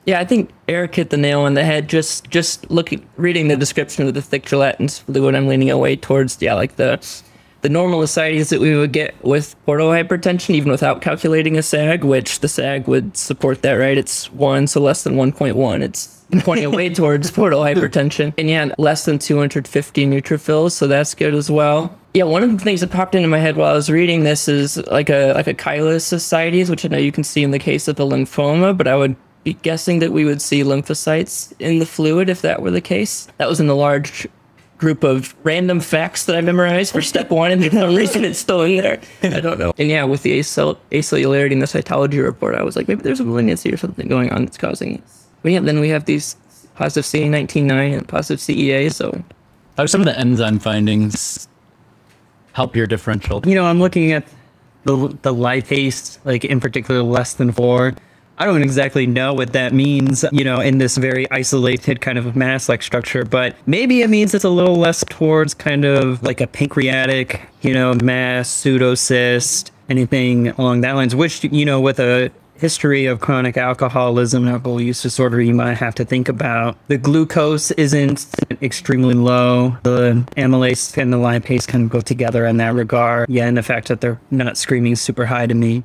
[0.07, 1.89] Yeah, I think Eric hit the nail on the head.
[1.89, 6.41] Just just looking reading the description of the thick gelatinous fluid, I'm leaning away towards
[6.41, 7.05] yeah, like the
[7.63, 12.05] the normal ascites that we would get with portal hypertension, even without calculating a SAAG,
[12.05, 13.99] which the SAAG would support that, right?
[13.99, 15.83] It's one, so less than 1.1.
[15.83, 18.35] It's pointing away towards portal hypertension.
[18.39, 21.97] And yeah, less than 250 neutrophils, so that's good as well.
[22.15, 24.49] Yeah, one of the things that popped into my head while I was reading this
[24.49, 27.59] is like a like a chylous ascites, which I know you can see in the
[27.59, 31.79] case of the lymphoma, but I would be guessing that we would see lymphocytes in
[31.79, 33.29] the fluid if that were the case.
[33.39, 34.27] That was in the large
[34.79, 38.39] group of random facts that I memorized for step one, and for some reason it's
[38.39, 39.01] still in there.
[39.23, 39.73] I don't know.
[39.77, 43.21] And yeah, with the acell- acellularity in the cytology report, I was like, maybe there's
[43.21, 45.28] a malignancy or something going on that's causing this.
[45.43, 46.37] But yeah, then we have these
[46.75, 49.23] positive CA19-9 and positive CEA, so
[49.77, 51.49] How do some of the enzyme findings
[52.53, 53.43] help your differential?
[53.47, 54.27] You know, I'm looking at
[54.85, 57.95] the the lipase, like in particular, less than four.
[58.41, 62.37] I don't exactly know what that means, you know, in this very isolated kind of
[62.37, 66.41] mass like structure, but maybe it means it's a little less towards kind of like
[66.41, 72.31] a pancreatic, you know, mass, pseudocyst, anything along that lines, which, you know, with a
[72.59, 76.77] history of chronic alcoholism and alcohol use disorder, you might have to think about.
[76.89, 78.27] The glucose isn't
[78.61, 79.77] extremely low.
[79.85, 83.29] The amylase and the lipase kind of go together in that regard.
[83.29, 85.85] Yeah, and the fact that they're not screaming super high to me.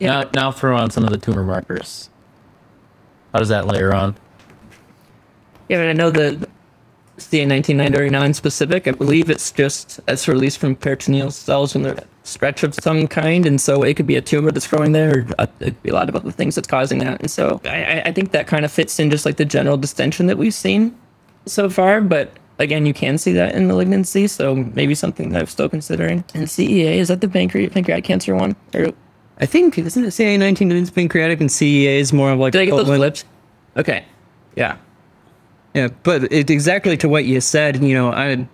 [0.00, 2.10] Now, now throw on some of the tumor markers.
[3.32, 4.16] How does that layer on?
[5.68, 6.48] Yeah, and I know that
[7.18, 8.88] CA19-9 non-specific.
[8.88, 13.46] I believe it's just it's released from peritoneal cells they're at stretch of some kind,
[13.46, 15.18] and so it could be a tumor that's growing there.
[15.18, 17.20] Or uh, it could be a lot of other things that's causing that.
[17.20, 20.26] And so I, I- think that kind of fits in just like the general distension
[20.26, 20.96] that we've seen
[21.46, 22.00] so far.
[22.00, 26.24] But again, you can see that in malignancy, so maybe something that I'm still considering.
[26.34, 28.56] And CEA is that the pancreatic pancreatic cancer one?
[28.74, 28.92] Or
[29.38, 32.52] I think, isn't it CA19 is pancreatic and CEA is more of like.
[32.52, 33.24] did I get those flipped?
[33.76, 34.04] Okay,
[34.54, 34.76] yeah.
[35.74, 38.46] Yeah, but it, exactly to what you said, you know, I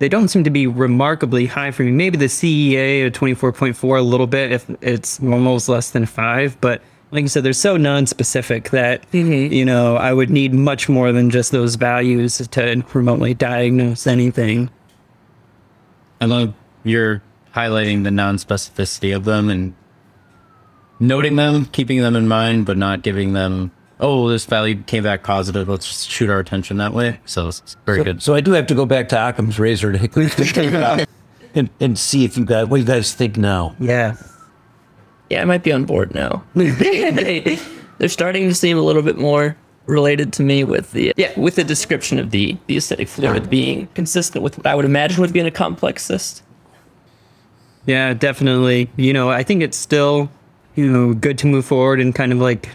[0.00, 1.90] they don't seem to be remarkably high for me.
[1.90, 6.82] Maybe the CEA of 24.4 a little bit if it's almost less than 5, but
[7.10, 9.50] like you said they're so non-specific that Mhm.
[9.50, 14.70] you know, I would need much more than just those values to remotely diagnose anything.
[16.20, 17.22] I love you're
[17.56, 19.74] highlighting the non-specificity of them and
[21.00, 23.72] noting them, keeping them in mind, but not giving them.
[24.00, 25.68] Oh, this value came back positive.
[25.68, 27.20] Let's just shoot our attention that way.
[27.24, 28.22] So it's very good.
[28.22, 31.06] So I do have to go back to Occam's razor to
[31.54, 33.74] and, and see if you guys, what you guys think now.
[33.80, 34.16] Yeah.
[35.30, 36.44] Yeah, I might be on board now.
[36.54, 37.58] they,
[37.98, 39.56] they're starting to seem a little bit more
[39.86, 43.86] related to me with the yeah with the description of the the ascitic fluid being
[43.94, 46.42] consistent with what I would imagine would be in a complex cyst.
[47.86, 48.90] Yeah, definitely.
[48.96, 50.30] You know, I think it's still,
[50.74, 52.68] you know, good to move forward and kind of like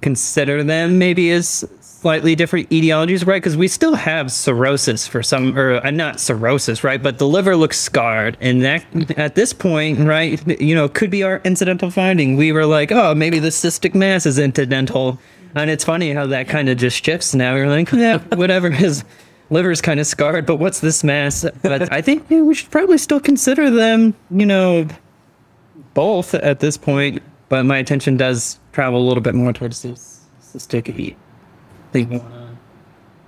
[0.00, 3.42] consider them maybe as slightly different etiologies, right?
[3.42, 7.02] Because we still have cirrhosis for some, or uh, not cirrhosis, right?
[7.02, 8.84] But the liver looks scarred, and that
[9.18, 12.36] at this point, right, you know, could be our incidental finding.
[12.36, 15.18] We were like, oh, maybe the cystic mass is incidental,
[15.56, 17.34] and it's funny how that kind of just shifts.
[17.34, 18.70] Now we're like, yeah, whatever.
[18.70, 19.04] His
[19.50, 21.44] liver's kind of scarred, but what's this mass?
[21.62, 24.86] But I think we should probably still consider them, you know,
[25.94, 27.22] both at this point.
[27.48, 31.16] But my attention does travel a little bit more towards this cystic heat
[31.92, 32.58] thing going on.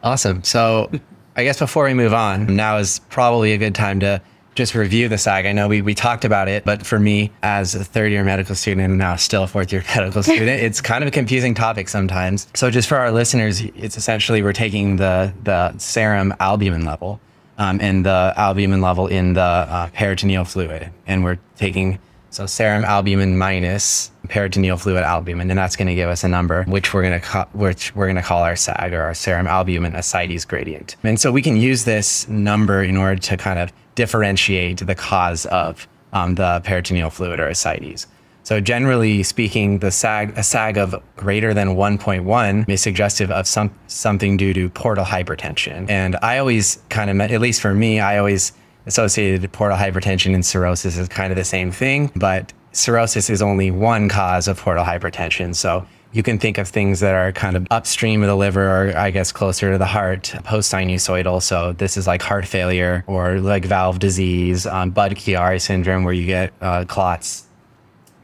[0.02, 0.42] Awesome.
[0.44, 0.90] So
[1.36, 4.20] I guess before we move on, now is probably a good time to
[4.54, 5.46] just review the SAAG.
[5.46, 8.54] I know we, we talked about it, but for me, as a third year medical
[8.54, 11.88] student and now still a fourth year medical student, it's kind of a confusing topic
[11.88, 12.48] sometimes.
[12.54, 17.20] So just for our listeners, it's essentially we're taking the, the serum albumin level
[17.58, 20.90] um, and the albumin level in the uh, peritoneal fluid.
[21.06, 21.98] And we're taking
[22.30, 26.64] so serum albumin minus peritoneal fluid albumin, and that's going to give us a number,
[26.64, 29.46] which we're going to call, which we're going to call our SAAG or our serum
[29.46, 30.96] albumin ascites gradient.
[31.02, 35.46] And so we can use this number in order to kind of differentiate the cause
[35.46, 38.06] of um, the peritoneal fluid or ascites.
[38.42, 43.70] So generally speaking, the SAAG, a SAAG of greater than 1.1 is suggestive of some
[43.86, 45.88] something due to portal hypertension.
[45.90, 48.52] And I always kind of, at least for me, I always
[48.90, 53.70] associated portal hypertension and cirrhosis is kind of the same thing, but cirrhosis is only
[53.70, 55.54] one cause of portal hypertension.
[55.54, 58.96] So you can think of things that are kind of upstream of the liver or
[58.96, 61.40] I guess closer to the heart, post sinusoidal.
[61.40, 66.26] So this is like heart failure or like valve disease, um, Budd-Chiari syndrome, where you
[66.26, 67.46] get uh, clots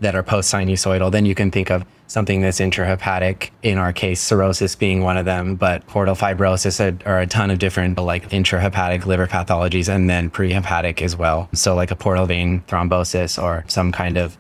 [0.01, 1.13] that are post sinusoidal.
[1.13, 3.51] Then you can think of something that's intrahepatic.
[3.63, 7.59] In our case, cirrhosis being one of them, but portal fibrosis are, a ton of
[7.59, 11.49] different like intrahepatic liver pathologies and then prehepatic as well.
[11.53, 14.37] So like a portal vein thrombosis or some kind of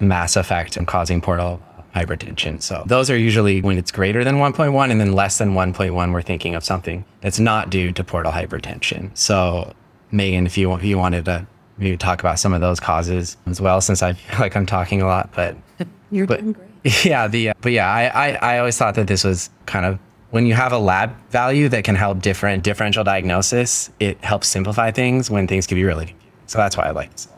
[0.00, 1.62] mass effect and causing portal
[1.94, 2.60] hypertension.
[2.62, 6.22] So those are usually when it's greater than 1.1 and then less than 1.1 we're
[6.22, 9.16] thinking of something that's not due to portal hypertension.
[9.16, 9.74] So
[10.10, 13.60] Megan, if you if you wanted to maybe talk about some of those causes as
[13.60, 15.56] well since I feel like I'm talking a lot, but
[16.10, 16.68] You're but doing great.
[17.04, 19.98] yeah, the uh, but yeah, I, I I always thought that this was kind of
[20.30, 24.90] when you have a lab value that can help different differential diagnosis, it helps simplify
[24.90, 26.22] things when things can be really confusing.
[26.46, 27.28] So that's why I like this.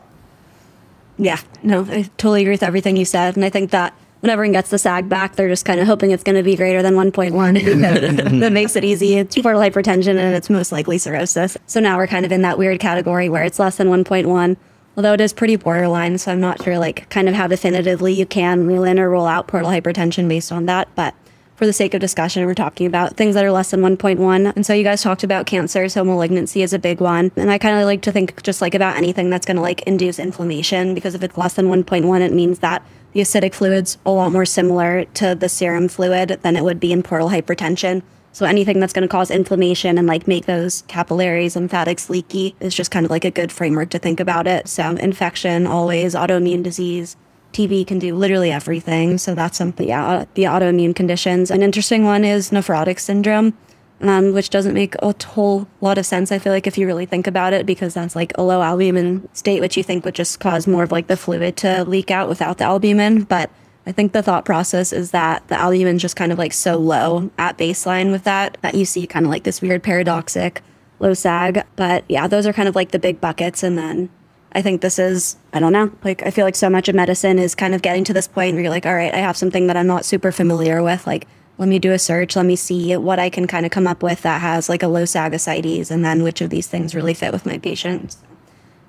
[1.17, 3.37] Yeah, no, I totally agree with everything you said.
[3.37, 6.11] And I think that when everyone gets the SAAG back, they're just kind of hoping
[6.11, 8.39] it's going to be greater than 1.1.
[8.41, 9.15] that makes it easy.
[9.15, 11.57] It's portal hypertension and it's most likely cirrhosis.
[11.67, 14.57] So now we're kind of in that weird category where it's less than 1.1,
[14.95, 16.17] although it is pretty borderline.
[16.17, 19.25] So I'm not sure like kind of how definitively you can rule in or rule
[19.25, 20.87] out portal hypertension based on that.
[20.95, 21.13] But
[21.55, 24.55] for the sake of discussion, we're talking about things that are less than 1.1.
[24.55, 27.31] And so you guys talked about cancer, so malignancy is a big one.
[27.37, 29.81] And I kind of like to think just like about anything that's going to like
[29.83, 34.11] induce inflammation because if it's less than 1.1, it means that the ascitic fluid's a
[34.11, 38.01] lot more similar to the serum fluid than it would be in portal hypertension.
[38.35, 42.75] So anything that's going to cause inflammation and like make those capillaries, lymphatics leaky is
[42.75, 44.67] just kind of like a good framework to think about it.
[44.67, 47.15] So infection, always autoimmune disease,
[47.53, 49.17] TB can do literally everything.
[49.19, 51.49] So that's something, yeah, the autoimmune conditions.
[51.49, 53.57] An interesting one is nephrotic syndrome,
[54.01, 56.29] um, which doesn't make a whole lot of sense.
[56.29, 59.29] I feel like if you really think about it, because that's like a low albumin
[59.31, 62.27] state, which you think would just cause more of like the fluid to leak out
[62.27, 63.23] without the albumin.
[63.23, 63.49] But
[63.87, 67.29] I think the thought process is that the albumin's just kind of like so low
[67.37, 70.61] at baseline with that that you see kind of like this weird paradoxic
[70.99, 71.63] low SAAG.
[71.75, 73.61] But yeah, those are kind of like the big buckets.
[73.61, 74.09] And then
[74.53, 77.37] I think this is, I don't know, like I feel like so much of medicine
[77.37, 79.67] is kind of getting to this point where you're like, all right, I have something
[79.67, 81.05] that I'm not super familiar with.
[81.05, 81.27] Like,
[81.57, 82.35] let me do a search.
[82.35, 84.87] Let me see what I can kind of come up with that has like a
[84.87, 88.17] low SAAG ascites and then which of these things really fit with my patients.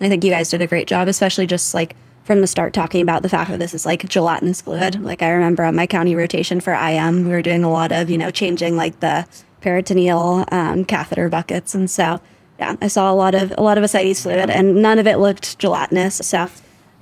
[0.00, 1.96] I think you guys did a great job, especially just like
[2.26, 5.00] from the start talking about the fact that this is like gelatinous fluid.
[5.02, 8.10] Like I remember on my county rotation for IM, we were doing a lot of,
[8.10, 9.26] you know, changing like the
[9.60, 11.72] peritoneal um, catheter buckets.
[11.72, 12.20] And so
[12.58, 15.18] yeah, I saw a lot of a lot of ascites fluid, and none of it
[15.18, 16.16] looked gelatinous.
[16.16, 16.48] So,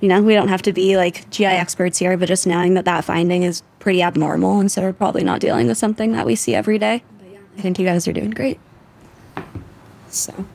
[0.01, 2.85] you know, we don't have to be like GI experts here, but just knowing that
[2.85, 6.35] that finding is pretty abnormal, and so we're probably not dealing with something that we
[6.35, 7.03] see every day.
[7.57, 8.59] I think you guys are doing great.
[10.09, 10.45] So,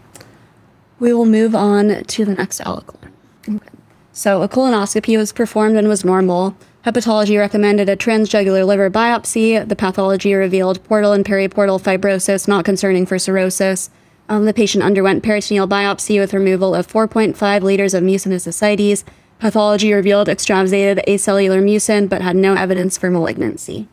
[0.99, 3.11] we will move on to the next aliquot.
[3.49, 3.80] Okay.
[4.13, 6.57] So, a colonoscopy was performed and was normal.
[6.85, 9.67] Hepatology recommended a transjugular liver biopsy.
[9.69, 13.91] The pathology revealed portal and periportal fibrosis, not concerning for cirrhosis.
[14.29, 19.05] Um, the patient underwent peritoneal biopsy with removal of 4.5 liters of mucinous ascites.
[19.39, 23.89] Pathology revealed extravasated acellular mucin, but had no evidence for malignancy.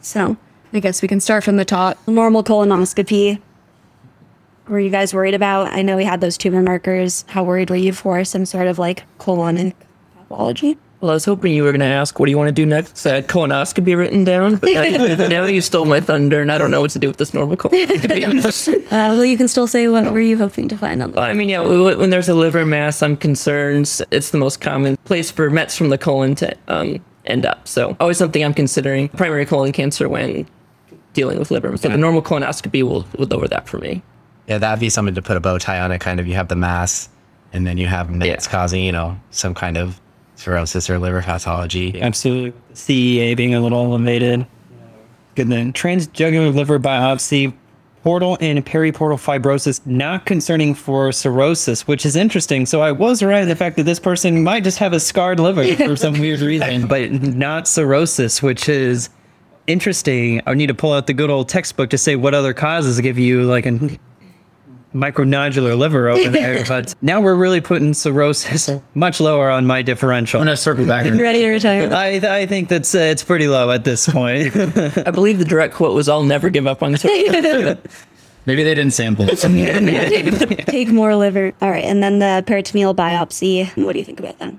[0.00, 0.36] So,
[0.72, 1.98] I guess we can start from the top.
[2.06, 3.40] Normal colonoscopy.
[4.68, 5.68] Were you guys worried about?
[5.72, 7.24] I know we had those tumor markers.
[7.28, 9.74] How worried were you for some sort of like colon and
[10.16, 10.78] pathology?
[11.00, 12.66] Well, I was hoping you were going to ask, what do you want to do
[12.66, 13.06] next?
[13.06, 16.70] I had colonoscopy written down, but now, now you stole my thunder, and I don't
[16.70, 18.80] know what to do with this normal colonoscopy.
[18.90, 21.32] Uh, well, you can still say what were you hoping to find on the I
[21.32, 24.00] mean, yeah, when there's a liver mass, I'm concerned.
[24.10, 27.68] It's the most common place for mets from the colon to um, end up.
[27.68, 30.46] So, always something I'm considering primary colon cancer when
[31.12, 31.76] dealing with liver.
[31.76, 34.02] So, the normal colonoscopy will, will lower that for me.
[34.50, 36.00] Yeah, that'd be something to put a bow tie on it.
[36.00, 37.08] Kind of, you have the mass,
[37.52, 38.50] and then you have mets Yeah.
[38.50, 40.00] causing, you know, some kind of
[40.34, 42.02] cirrhosis or liver pathology.
[42.02, 42.52] Absolutely.
[42.74, 44.44] CEA being a little elevated.
[45.36, 45.72] Good then.
[45.72, 47.52] Transjugular liver biopsy,
[48.02, 52.66] portal and periportal fibrosis, not concerning for cirrhosis, which is interesting.
[52.66, 55.38] So I was right in the fact that this person might just have a scarred
[55.38, 59.10] liver for some weird reason, but not cirrhosis, which is
[59.68, 60.40] interesting.
[60.44, 63.16] I need to pull out the good old textbook to say what other causes give
[63.16, 63.96] you like a
[64.94, 66.64] micronodular liver over there.
[66.66, 70.40] but now we're really putting cirrhosis much lower on my differential.
[70.40, 71.06] I'm gonna circle back.
[71.06, 71.92] You ready to retire?
[71.92, 74.56] I I think that's uh, it's pretty low at this point.
[74.56, 77.04] I believe the direct quote was, I'll never give up on this.
[78.46, 79.26] Maybe they didn't sample.
[79.26, 81.52] Take more liver.
[81.60, 83.68] All right, and then the peritoneal biopsy.
[83.76, 84.54] What do you think about that?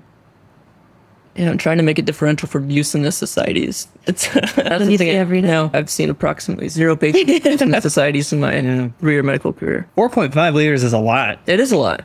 [1.34, 3.88] Yeah, I'm trying to make a differential for mucinous ascites.
[4.06, 5.48] It's that's you something see I- every day.
[5.48, 9.88] No, I've seen approximately zero patients with mucinous ascites in my three-year medical career.
[9.94, 11.38] Four point five liters is a lot.
[11.46, 12.04] It is a lot.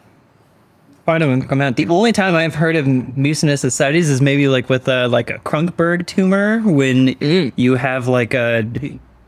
[1.03, 1.77] Quite a amount.
[1.77, 2.85] The only time I've heard of
[3.17, 7.53] mucinous ascites is maybe like with uh, like a Krukenberg tumor when Mm.
[7.55, 8.63] you have like a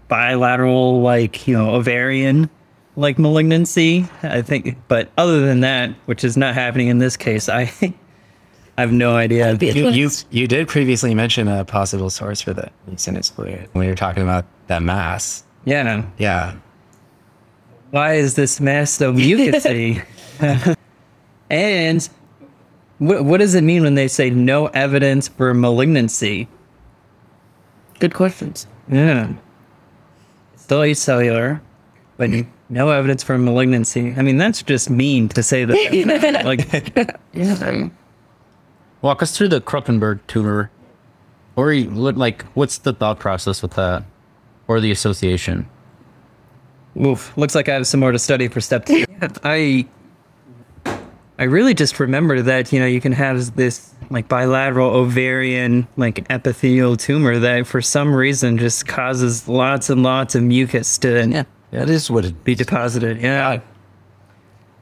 [0.09, 2.49] bilateral like you know ovarian
[2.95, 4.07] like malignancy.
[4.23, 7.71] I think, but other than that, which is not happening in this case, I
[8.79, 9.57] I have no idea.
[9.59, 13.91] You, you you did previously mention a possible source for the mucinous fluid when you
[13.91, 15.43] were talking about that mass.
[15.65, 16.05] Yeah.
[16.17, 16.55] Yeah,
[17.91, 20.03] why is this mass so mucousy?
[21.49, 22.09] and
[22.99, 26.47] what, what does it mean when they say no evidence for malignancy?
[27.99, 28.67] Good questions.
[28.87, 29.33] Yeah.
[30.55, 31.59] Still acellular,
[32.17, 32.29] but
[32.69, 34.13] no evidence for malignancy.
[34.15, 36.43] I mean, that's just mean to say that.
[36.45, 37.97] like, Yeah, I'm,
[39.01, 40.71] Walk us through the Krukenberg tumor.
[41.55, 44.03] Or you, like, what's the thought process with that,
[44.67, 45.67] or the association?
[46.99, 49.05] oof, looks like I have some more to study for step two.
[49.43, 49.85] I
[51.37, 56.25] I really just remember that you know you can have this like bilateral ovarian like
[56.29, 61.43] epithelial tumor that for some reason just causes lots and lots of mucus to Yeah,
[61.71, 63.21] that is what it be deposited.
[63.21, 63.61] Yeah.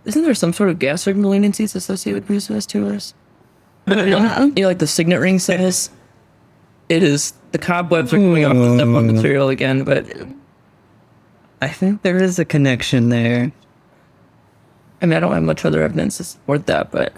[0.05, 3.13] Isn't there some sort of gastric malignancies associated with mucinous tumors?
[4.55, 5.89] you, know, like the signet ring cells.
[6.89, 10.05] It is the cobwebs are coming off the nipple material again, but
[11.61, 13.51] I think there is a connection there.
[15.01, 17.13] I mean I don't have much other evidence to support that, but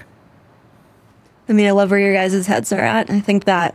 [1.49, 3.09] I mean, I love where your guys' heads are at.
[3.09, 3.73] I think that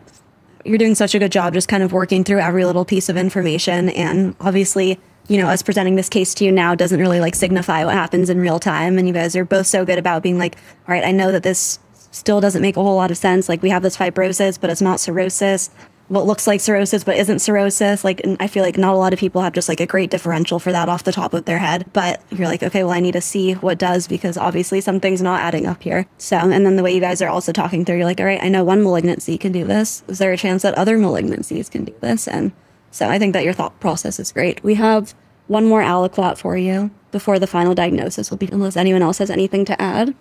[0.64, 3.16] you're doing such a good job just kind of working through every little piece of
[3.16, 3.88] information.
[3.90, 7.84] And obviously, you know, us presenting this case to you now doesn't really like signify
[7.84, 8.96] what happens in real time.
[8.96, 10.56] And you guys are both so good about being like,
[10.88, 11.80] all right, I know that this
[12.14, 13.48] still doesn't make a whole lot of sense.
[13.48, 15.70] Like, we have this fibrosis, but it's not cirrhosis.
[16.08, 18.04] What looks like cirrhosis, but isn't cirrhosis.
[18.04, 20.58] Like, I feel like not a lot of people have just like a great differential
[20.58, 21.86] for that off the top of their head.
[21.92, 25.40] But you're like, okay, well, I need to see what does because obviously something's not
[25.40, 26.06] adding up here.
[26.18, 28.42] So, and then the way you guys are also talking through, you're like, all right,
[28.42, 30.04] I know one malignancy can do this.
[30.06, 32.28] Is there a chance that other malignancies can do this?
[32.28, 32.52] And
[32.90, 34.62] so I think that your thought process is great.
[34.62, 35.14] We have
[35.46, 39.30] one more aliquot for you before the final diagnosis will be, unless anyone else has
[39.30, 40.14] anything to add.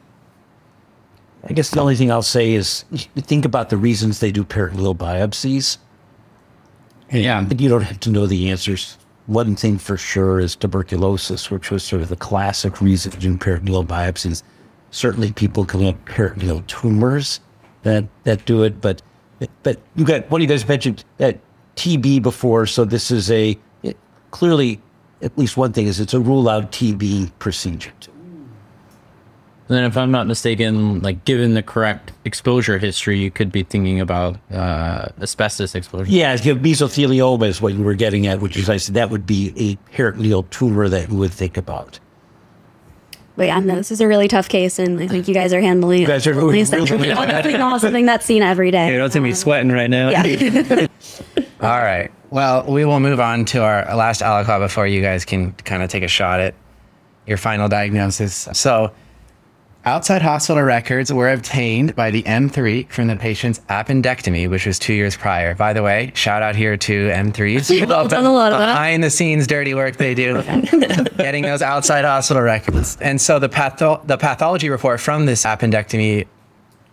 [1.46, 2.86] I guess the only thing I'll say is
[3.16, 5.78] think about the reasons they do peritoneal biopsies.
[7.12, 7.40] Yeah.
[7.40, 8.98] And you don't have to know the answers.
[9.26, 13.38] One thing for sure is tuberculosis, which was sort of the classic reason to do
[13.38, 14.44] peritoneal biopsies.
[14.92, 17.40] Certainly, people can have peritoneal tumors
[17.84, 19.02] that that do it, but
[19.64, 21.40] but you got one of you guys mentioned that
[21.76, 23.98] TB before, so this is a it,
[24.32, 24.82] clearly
[25.22, 27.92] at least one thing is it's a rule out TB procedure.
[29.70, 33.64] And then, if I'm not mistaken, like given the correct exposure history, you could be
[33.64, 36.12] thinking about uh, asbestos exposure.
[36.12, 38.96] Yeah, if you have mesothelioma is what you were getting at, which is I said
[38.96, 42.00] that would be a peritoneal tumor that you would think about.
[43.36, 45.62] But yeah, no, this is a really tough case, and I think you guys are
[45.62, 46.02] handling it.
[46.02, 46.36] You guys are it.
[46.36, 48.86] really- It's definitely not something that's seen every day.
[48.86, 48.98] Hey, day.
[48.98, 50.10] don't take me sweating right now.
[50.10, 50.88] Yeah.
[51.62, 52.12] All right.
[52.30, 55.90] Well, we will move on to our last aliquot before you guys can kind of
[55.90, 56.54] take a shot at
[57.26, 58.50] your final diagnosis.
[58.54, 58.92] So,
[59.86, 64.94] outside hospital records were obtained by the M3 from the patient's appendectomy, which was two
[64.94, 65.56] years prior.
[65.56, 67.88] By the way, shout out here to M3s.
[68.10, 68.68] done a lot of that.
[68.68, 70.42] Behind the scenes dirty work they do,
[71.18, 72.98] getting those outside hospital records.
[73.02, 76.28] And so the patho- the pathology report from this appendectomy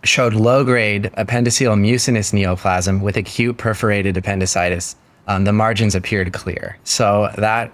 [0.02, 4.96] showed low grade appendiceal mucinous neoplasm with acute perforated appendicitis.
[5.26, 6.78] Um, the margins appeared clear.
[6.84, 7.72] So that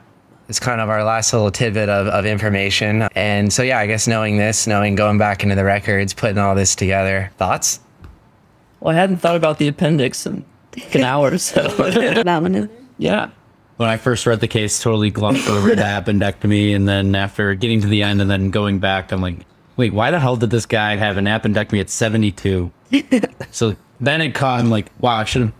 [0.48, 3.02] is kind of our last little tidbit of, of information.
[3.14, 6.54] And so, yeah, I guess knowing this, knowing going back into the records, putting all
[6.54, 7.80] this together, thoughts?
[8.80, 10.44] well I hadn't thought about the appendix in
[10.92, 12.68] an hour, or so that one is.
[12.98, 13.30] yeah.
[13.78, 17.80] When I first read the case, totally glossed over the appendectomy, and then after getting
[17.82, 19.44] to the end and then going back, I'm like,
[19.76, 22.70] wait, why the hell did this guy have an appendectomy at 72?
[23.50, 24.60] so then it caught.
[24.60, 25.52] I'm like, wow, I should have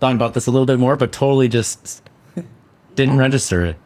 [0.00, 2.02] thought about this a little bit more, but totally just
[2.94, 3.76] didn't register it.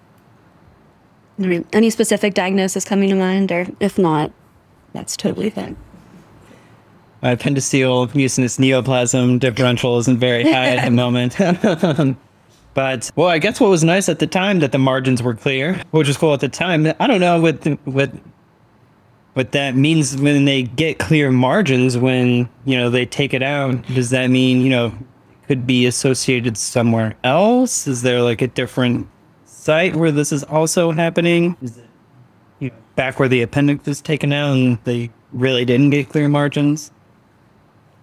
[1.38, 4.32] Any specific diagnosis coming to mind, or if not,
[4.92, 5.76] that's totally fine.
[7.22, 11.36] My appendiceal mucinous neoplasm differential isn't very high at the moment.
[12.74, 15.80] but well, I guess what was nice at the time that the margins were clear,
[15.90, 16.86] which was cool at the time.
[17.00, 18.10] I don't know what what
[19.34, 23.82] what that means when they get clear margins when you know they take it out.
[23.88, 24.94] Does that mean you know
[25.46, 27.86] could be associated somewhere else?
[27.86, 29.08] Is there like a different
[29.66, 31.56] site where this is also happening?
[31.60, 31.84] Is it
[32.60, 36.28] you know, back where the appendix is taken out and they really didn't get clear
[36.28, 36.92] margins?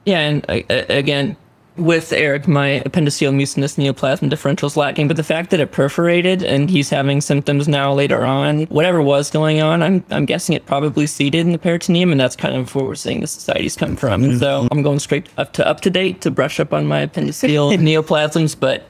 [0.05, 1.38] Yeah, and uh, again,
[1.78, 6.43] with Eric, my appendiceal mucinous neoplasm differential is lacking, but the fact that it perforated
[6.43, 10.66] and he's having symptoms now later on, whatever was going on, I'm I'm guessing it
[10.66, 13.95] probably seeded in the peritoneum, and that's kind of where we're seeing the ascites come
[13.95, 14.38] from.
[14.38, 17.76] So I'm going straight up to up to date to brush up on my appendiceal
[17.78, 18.84] neoplasms, but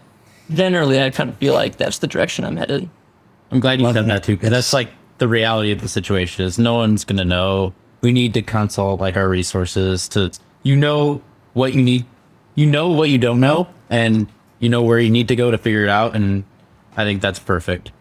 [0.53, 2.89] generally, I kind of feel like that's the direction I'm headed.
[3.51, 4.89] I'm glad you said that too, because that's like
[5.19, 7.73] the reality of the situation is no one's gonna know.
[8.01, 10.31] We need to consult like our resources to
[10.63, 11.21] you know
[11.53, 12.05] what you need,
[12.55, 14.27] you know what you don't know, and
[14.59, 16.15] you know where you need to go to figure it out.
[16.15, 16.43] And
[16.97, 17.91] I think that's perfect.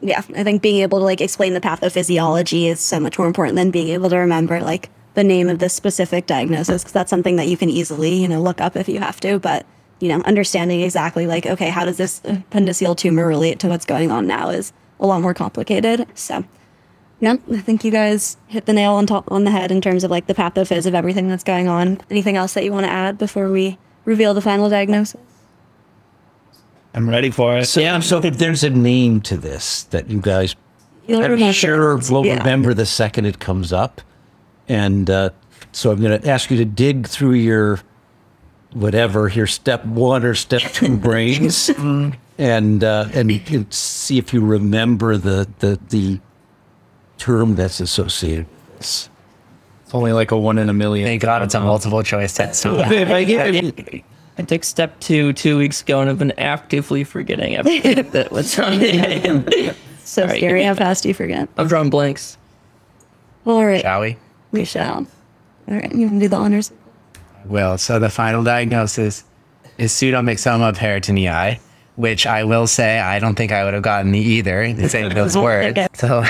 [0.00, 3.56] Yeah, I think being able to like explain the pathophysiology is so much more important
[3.56, 7.36] than being able to remember like the name of this specific diagnosis because that's something
[7.36, 9.38] that you can easily you know look up if you have to.
[9.38, 9.64] But
[10.00, 14.10] you know, understanding exactly like okay, how does this appendiceal tumor relate to what's going
[14.10, 16.06] on now is a lot more complicated.
[16.14, 16.44] So.
[17.18, 20.04] Yeah, I think you guys hit the nail on top on the head in terms
[20.04, 21.98] of like the pathophys of everything that's going on.
[22.10, 25.18] Anything else that you want to add before we reveal the final diagnosis?
[26.94, 27.64] I'm ready for it.
[27.66, 30.56] So, yeah, so if there's a name to this that you guys
[31.06, 32.10] You'll I'm remember sure it.
[32.10, 32.36] we'll Yeah.
[32.38, 34.02] remember the second it comes up.
[34.68, 35.30] And uh,
[35.72, 37.80] so I'm going to ask you to dig through your
[38.80, 41.68] whatever your step one or step two brains,
[42.38, 43.30] and uh, and
[43.72, 46.20] see if you remember the the the
[47.18, 48.46] term that's associated.
[48.46, 49.08] with this.
[49.84, 51.06] It's only like a one in a million.
[51.06, 52.60] Thank God it's a multiple choice test.
[52.60, 52.78] So.
[52.90, 54.02] If I give-
[54.38, 58.58] I took step two two weeks ago and I've been actively forgetting everything that was
[58.58, 59.74] on it.
[60.04, 60.36] So Sorry.
[60.36, 61.48] scary how fast do you forget.
[61.56, 62.36] I've drawn blanks.
[63.46, 64.18] All right, Shall we?
[64.52, 65.06] we shall.
[65.68, 66.70] All right, you can do the honors.
[67.48, 67.78] Will.
[67.78, 69.24] So the final diagnosis
[69.78, 71.58] is pseudomyxoma peritonei,
[71.96, 75.08] which I will say I don't think I would have gotten the either to say
[75.08, 75.78] those words.
[75.94, 76.24] So,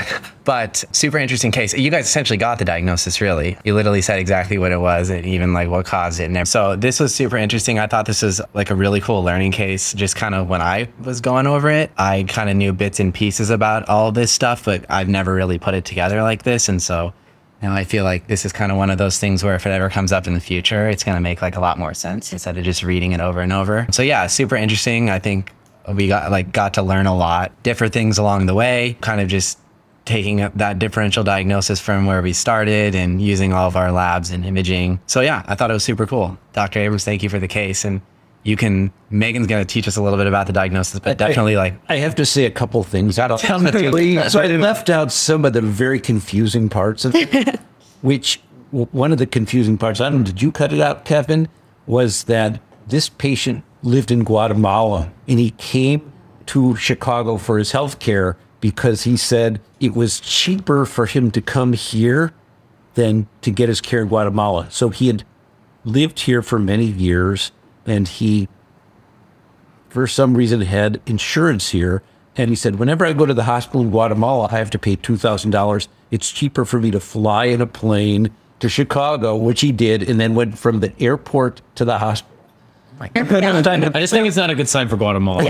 [0.45, 1.75] but super interesting case.
[1.75, 3.59] You guys essentially got the diagnosis, really.
[3.64, 6.31] You literally said exactly what it was and even like what caused it.
[6.31, 7.79] And so this was super interesting.
[7.79, 9.93] I thought this was like a really cool learning case.
[9.93, 13.12] Just kind of when I was going over it, I kind of knew bits and
[13.12, 16.69] pieces about all this stuff, but I've never really put it together like this.
[16.69, 17.12] And so
[17.63, 19.71] now I feel like this is kind of one of those things where if it
[19.71, 22.33] ever comes up in the future, it's going to make like a lot more sense
[22.33, 23.87] instead of just reading it over and over.
[23.91, 25.11] So yeah, super interesting.
[25.11, 25.53] I think
[25.93, 29.29] we got like got to learn a lot, different things along the way, kind of
[29.29, 29.59] just
[30.05, 34.45] taking that differential diagnosis from where we started and using all of our labs and
[34.45, 35.01] imaging.
[35.07, 36.39] So yeah, I thought it was super cool.
[36.53, 36.79] Dr.
[36.79, 38.01] Abrams, thank you for the case and
[38.47, 41.57] you can Megan's going to teach us a little bit about the diagnosis, but definitely
[41.57, 43.19] like I have to say a couple things.
[43.19, 43.41] I don't
[44.31, 47.61] So I left out some of the very confusing parts of it,
[48.03, 48.41] which
[48.71, 51.49] one of the confusing parts, I don't know, did you cut it out, Kevin?
[51.87, 56.13] Was that this patient lived in Guatemala and he came
[56.47, 61.41] to Chicago for his health care because he said it was cheaper for him to
[61.41, 62.33] come here
[62.95, 64.69] than to get his care in Guatemala.
[64.71, 65.25] So he had
[65.85, 67.51] lived here for many years
[67.87, 68.49] and he
[69.89, 72.03] for some reason had insurance here.
[72.37, 74.95] And he said, whenever I go to the hospital in Guatemala, I have to pay
[74.95, 75.89] $2,000.
[76.11, 78.30] It's cheaper for me to fly in a plane
[78.61, 82.37] to Chicago, which he did, and then went from the airport to the hospital.
[83.97, 85.45] I just think it's not a good sign for Guatemala.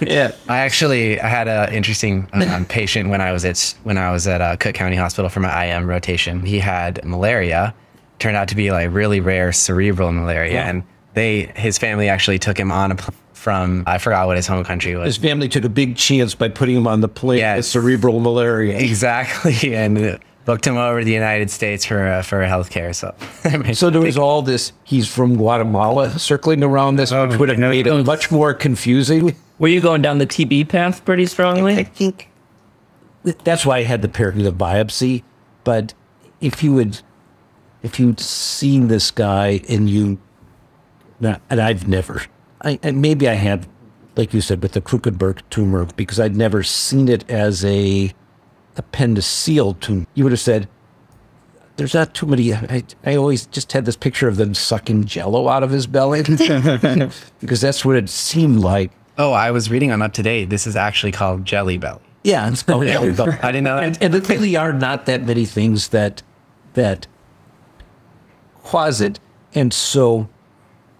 [0.00, 0.32] Yeah.
[0.48, 4.28] I actually I had an interesting um, patient when I was at when I was
[4.28, 6.44] at uh, Cook County Hospital for my IM rotation.
[6.46, 7.74] He had malaria,
[8.20, 10.84] turned out to be like really rare cerebral malaria, and
[11.14, 14.64] they his family actually took him on a pl- from I forgot what his home
[14.64, 15.06] country was.
[15.06, 17.56] His family took a big chance by putting him on the plane Yes.
[17.58, 18.78] with cerebral malaria.
[18.78, 22.92] exactly, and uh, booked him over to the United States for uh, for health care.
[22.92, 23.14] So,
[23.72, 27.86] So there was all this, he's from Guatemala circling around this, which would have made
[27.86, 29.34] it much more confusing.
[29.58, 31.76] Were you going down the TB path pretty strongly?
[31.76, 32.28] I think
[33.44, 35.22] that's why I had the peritoneal biopsy.
[35.64, 35.94] But
[36.40, 37.00] if you would,
[37.82, 40.18] if you'd seen this guy and you,
[41.22, 42.22] not, and I've never,
[42.60, 43.66] I and maybe I had,
[44.16, 48.12] like you said, with the Krukenberg tumor because I'd never seen it as a
[48.76, 50.06] appendiceal tumor.
[50.14, 50.68] You would have said.
[51.76, 52.52] There's not too many.
[52.52, 56.22] I, I always just had this picture of them sucking jello out of his belly
[57.40, 58.92] because that's what it seemed like.
[59.16, 60.50] oh, I was reading on Up to Date.
[60.50, 62.02] This is actually called Jelly Belly.
[62.24, 63.32] Yeah, it's called jelly belly.
[63.42, 63.84] I didn't know that.
[63.84, 66.22] and, and there really are not that many things that
[66.74, 67.06] that
[68.64, 69.18] cause it.
[69.54, 70.28] And so,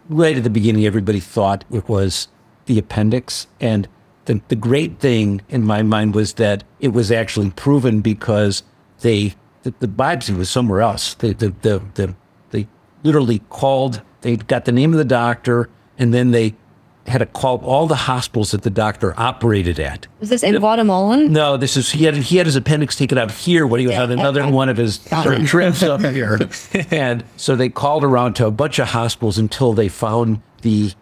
[0.09, 2.29] right at the beginning, everybody thought it was
[2.67, 3.47] the appendix.
[3.61, 3.89] And
[4.25, 8.63] the, the great thing in my mind was that it was actually proven because
[9.01, 11.15] they the, the biopsy was somewhere else.
[11.15, 12.15] They the, the, the,
[12.51, 12.69] they
[13.03, 14.03] literally called.
[14.23, 16.55] They got the name of the doctor, and then they
[17.07, 20.07] had to call all the hospitals that the doctor operated at.
[20.21, 21.17] Was this in Guatemala?
[21.17, 23.97] No, this is he had he had his appendix taken out here when he was
[23.97, 24.99] on another one of his
[25.47, 26.39] trips up here,
[26.91, 30.93] and so they called around to a bunch of hospitals until they found the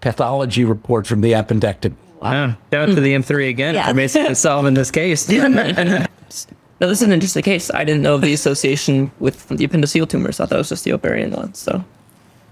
[0.00, 1.94] pathology report from the appendectomy.
[2.22, 2.56] Wow.
[2.70, 3.74] Down to the M3 again.
[3.74, 3.88] Yeah.
[3.88, 5.28] We're basically solving this case.
[6.80, 7.70] No, this is an interesting case.
[7.72, 10.40] I didn't know the association with the appendiceal tumors.
[10.40, 11.54] I thought it was just the ovarian one.
[11.54, 11.84] So,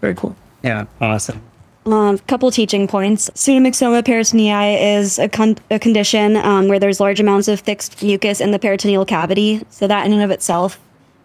[0.00, 0.36] very cool.
[0.62, 0.84] yeah.
[1.00, 1.42] Awesome.
[1.84, 3.28] Um, couple teaching points.
[3.30, 8.40] Pseudomyxoma peritonei is a, con- a condition um, where there's large amounts of thick mucus
[8.40, 9.62] in the peritoneal cavity.
[9.70, 10.78] So that in and of itself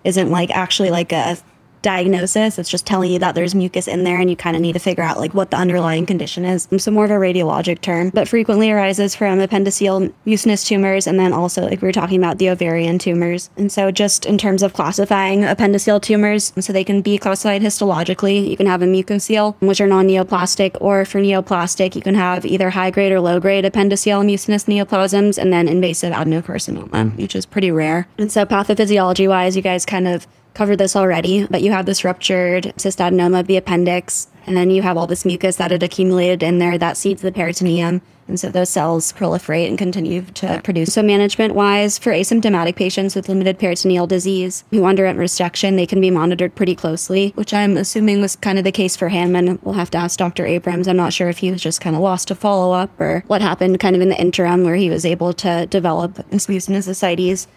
[0.04, 1.38] isn't like actually like a
[1.82, 2.60] diagnosis.
[2.60, 4.80] It's just telling you that there's mucus in there and you kind of need to
[4.80, 6.68] figure out like what the underlying condition is.
[6.72, 11.20] Um, so more of a radiologic term, but frequently arises from appendiceal mucinous tumors and
[11.20, 13.50] then also like we were talking about the ovarian tumors.
[13.58, 18.50] And so just in terms of classifying appendiceal tumors, so they can be classified histologically.
[18.50, 22.70] You can have a mucocele, which are non-neoplastic, or for neoplastic, you can have either
[22.70, 27.72] high grade or low grade appendiceal mucinous neoplasms and then invasive adenocarcinoma, which is pretty
[27.72, 28.08] rare.
[28.18, 32.04] And so pathophysiology wise, you guys kind of covered this already, but you have this
[32.04, 36.42] ruptured cystadenoma of the appendix, And then you have all this mucus that had accumulated
[36.42, 38.02] in there that seeds the peritoneum.
[38.30, 40.94] And so those cells proliferate and continue to produce.
[40.94, 46.02] So, management wise, for asymptomatic patients with limited peritoneal disease who underwent resection, they can
[46.02, 49.36] be monitored pretty closely, which I'm assuming was kind of the case for him.
[49.36, 50.46] And we'll have to ask Dr.
[50.46, 50.88] Abrams.
[50.88, 53.42] I'm not sure if he was just kind of lost to follow up or what
[53.42, 57.48] happened kind of in the interim where he was able to develop this mucinous ascites.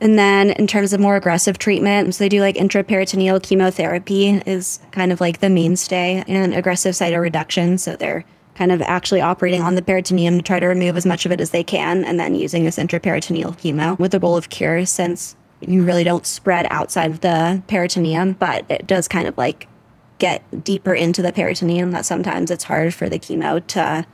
[0.00, 4.80] And then in terms of more aggressive treatment, so they do like intraperitoneal chemotherapy is
[4.92, 7.80] kind of like the mainstay and aggressive cytoreduction.
[7.80, 8.24] So they're
[8.54, 11.40] kind of actually operating on the peritoneum to try to remove as much of it
[11.40, 15.36] as they can and then using this intraperitoneal chemo with the goal of cure since
[15.60, 19.66] you really don't spread outside of the peritoneum, but it does kind of like
[20.18, 24.04] get deeper into the peritoneum that sometimes it's hard for the chemo to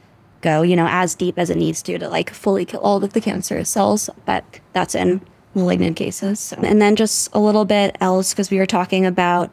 [0.41, 3.13] go, you know, as deep as it needs to to like fully kill all of
[3.15, 4.11] the cancerous cells.
[4.27, 5.23] But that's in
[5.55, 6.53] malignant cases.
[6.59, 9.51] And then just a little bit else because we were talking about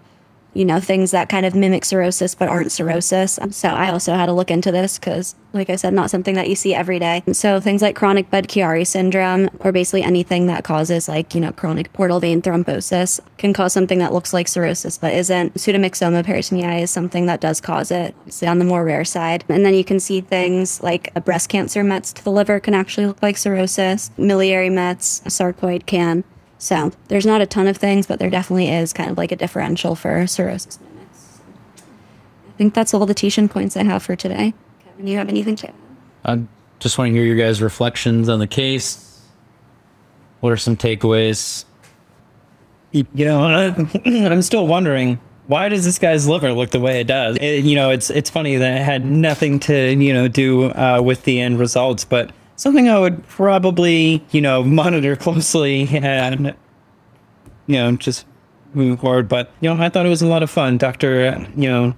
[0.53, 3.39] you know, things that kind of mimic cirrhosis but aren't cirrhosis.
[3.51, 6.49] So I also had to look into this because, like I said, not something that
[6.49, 7.23] you see every day.
[7.31, 11.93] So things like chronic Budd-Chiari syndrome, or basically anything that causes like, you know, chronic
[11.93, 15.53] portal vein thrombosis can cause something that looks like cirrhosis but isn't.
[15.53, 19.43] Pseudomyxoma peritonei is something that does cause it, obviously on the more rare side.
[19.47, 22.73] And then you can see things like a breast cancer mets to the liver can
[22.73, 26.23] actually look like cirrhosis, miliary mets, sarcoid can.
[26.61, 29.35] So there's not a ton of things, but there definitely is kind of like a
[29.35, 31.39] differential for cirrhosis mimics.
[32.47, 34.53] I think that's all the Tishan points I have for today.
[34.85, 35.73] Kevin, do you have anything to add?
[36.23, 36.43] I
[36.79, 39.23] just want to hear your guys' reflections on the case.
[40.41, 41.65] What are some takeaways?
[42.91, 43.43] You know,
[44.05, 47.37] I'm still wondering why does this guy's liver look the way it does?
[47.41, 51.01] It- you know, it's it's funny that it had nothing to you know do uh,
[51.03, 52.31] with the end results, but
[52.61, 56.55] something I would probably you know monitor closely and
[57.67, 58.25] you know just
[58.73, 59.27] moving forward.
[59.27, 60.77] But you know, I thought it was a lot of fun.
[60.77, 61.95] Doctor, you know,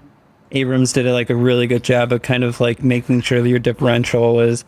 [0.51, 3.59] Abrams did like a really good job of kind of like making sure that your
[3.59, 4.63] differential is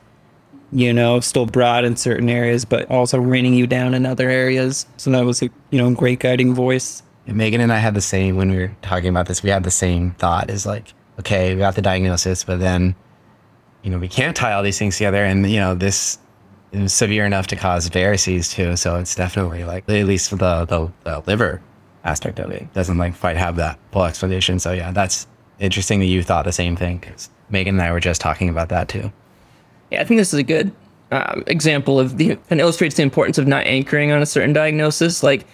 [0.72, 4.86] you know, still broad in certain areas, but also reining you down in other areas.
[4.98, 7.02] So that was a you know great guiding voice.
[7.28, 9.42] And Megan and I had the same when we were talking about this.
[9.42, 12.96] We had the same thought is like, okay, we got the diagnosis, but then,
[13.86, 15.24] you know, we can't tie all these things together.
[15.24, 16.18] And, you know, this
[16.72, 18.76] is severe enough to cause varices too.
[18.76, 21.62] So it's definitely like, at least the, the, the liver
[22.04, 24.58] aspect of it, doesn't like quite have that full explanation.
[24.58, 25.28] So yeah, that's
[25.60, 28.70] interesting that you thought the same thing because Megan and I were just talking about
[28.70, 29.12] that too.
[29.92, 30.72] Yeah, I think this is a good
[31.12, 35.22] um, example of the and illustrates the importance of not anchoring on a certain diagnosis.
[35.22, 35.46] Like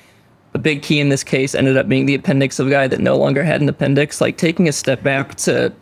[0.53, 3.01] a big key in this case ended up being the appendix of a guy that
[3.01, 4.21] no longer had an appendix.
[4.21, 5.73] Like taking a step back to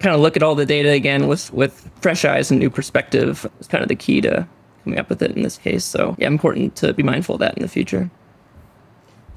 [0.00, 3.48] kind of look at all the data again with with fresh eyes and new perspective
[3.60, 4.46] is kind of the key to
[4.84, 5.84] coming up with it in this case.
[5.84, 8.10] So yeah, important to be mindful of that in the future.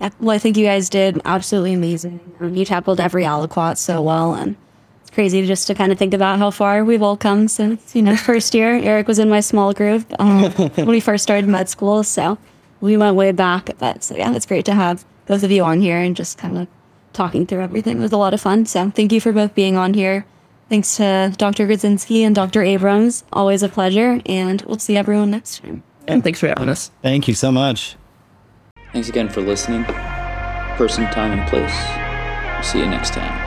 [0.02, 2.20] Yeah, well, I think you guys did absolutely amazing.
[2.40, 4.56] Um, you tackled every aliquot so well, and
[5.02, 8.02] it's crazy just to kind of think about how far we've all come since you
[8.02, 8.76] know first year.
[8.76, 12.38] Eric was in my small group um, when we first started med school, so
[12.82, 13.70] we went way back.
[13.78, 16.58] But so yeah, it's great to have both of you on here and just kind
[16.58, 16.68] of
[17.12, 17.98] talking through everything.
[17.98, 18.66] It was a lot of fun.
[18.66, 20.26] So thank you for both being on here.
[20.74, 21.68] Thanks to Dr.
[21.68, 22.64] Grudzinski and Dr.
[22.64, 23.24] Abrams.
[23.32, 25.84] Always a pleasure, and we'll see everyone next time.
[26.08, 26.90] And thanks for having us.
[27.04, 27.96] Thank you so much.
[28.92, 29.84] Thanks again for listening.
[29.84, 32.68] Person, time, and place.
[32.68, 33.43] See you next time.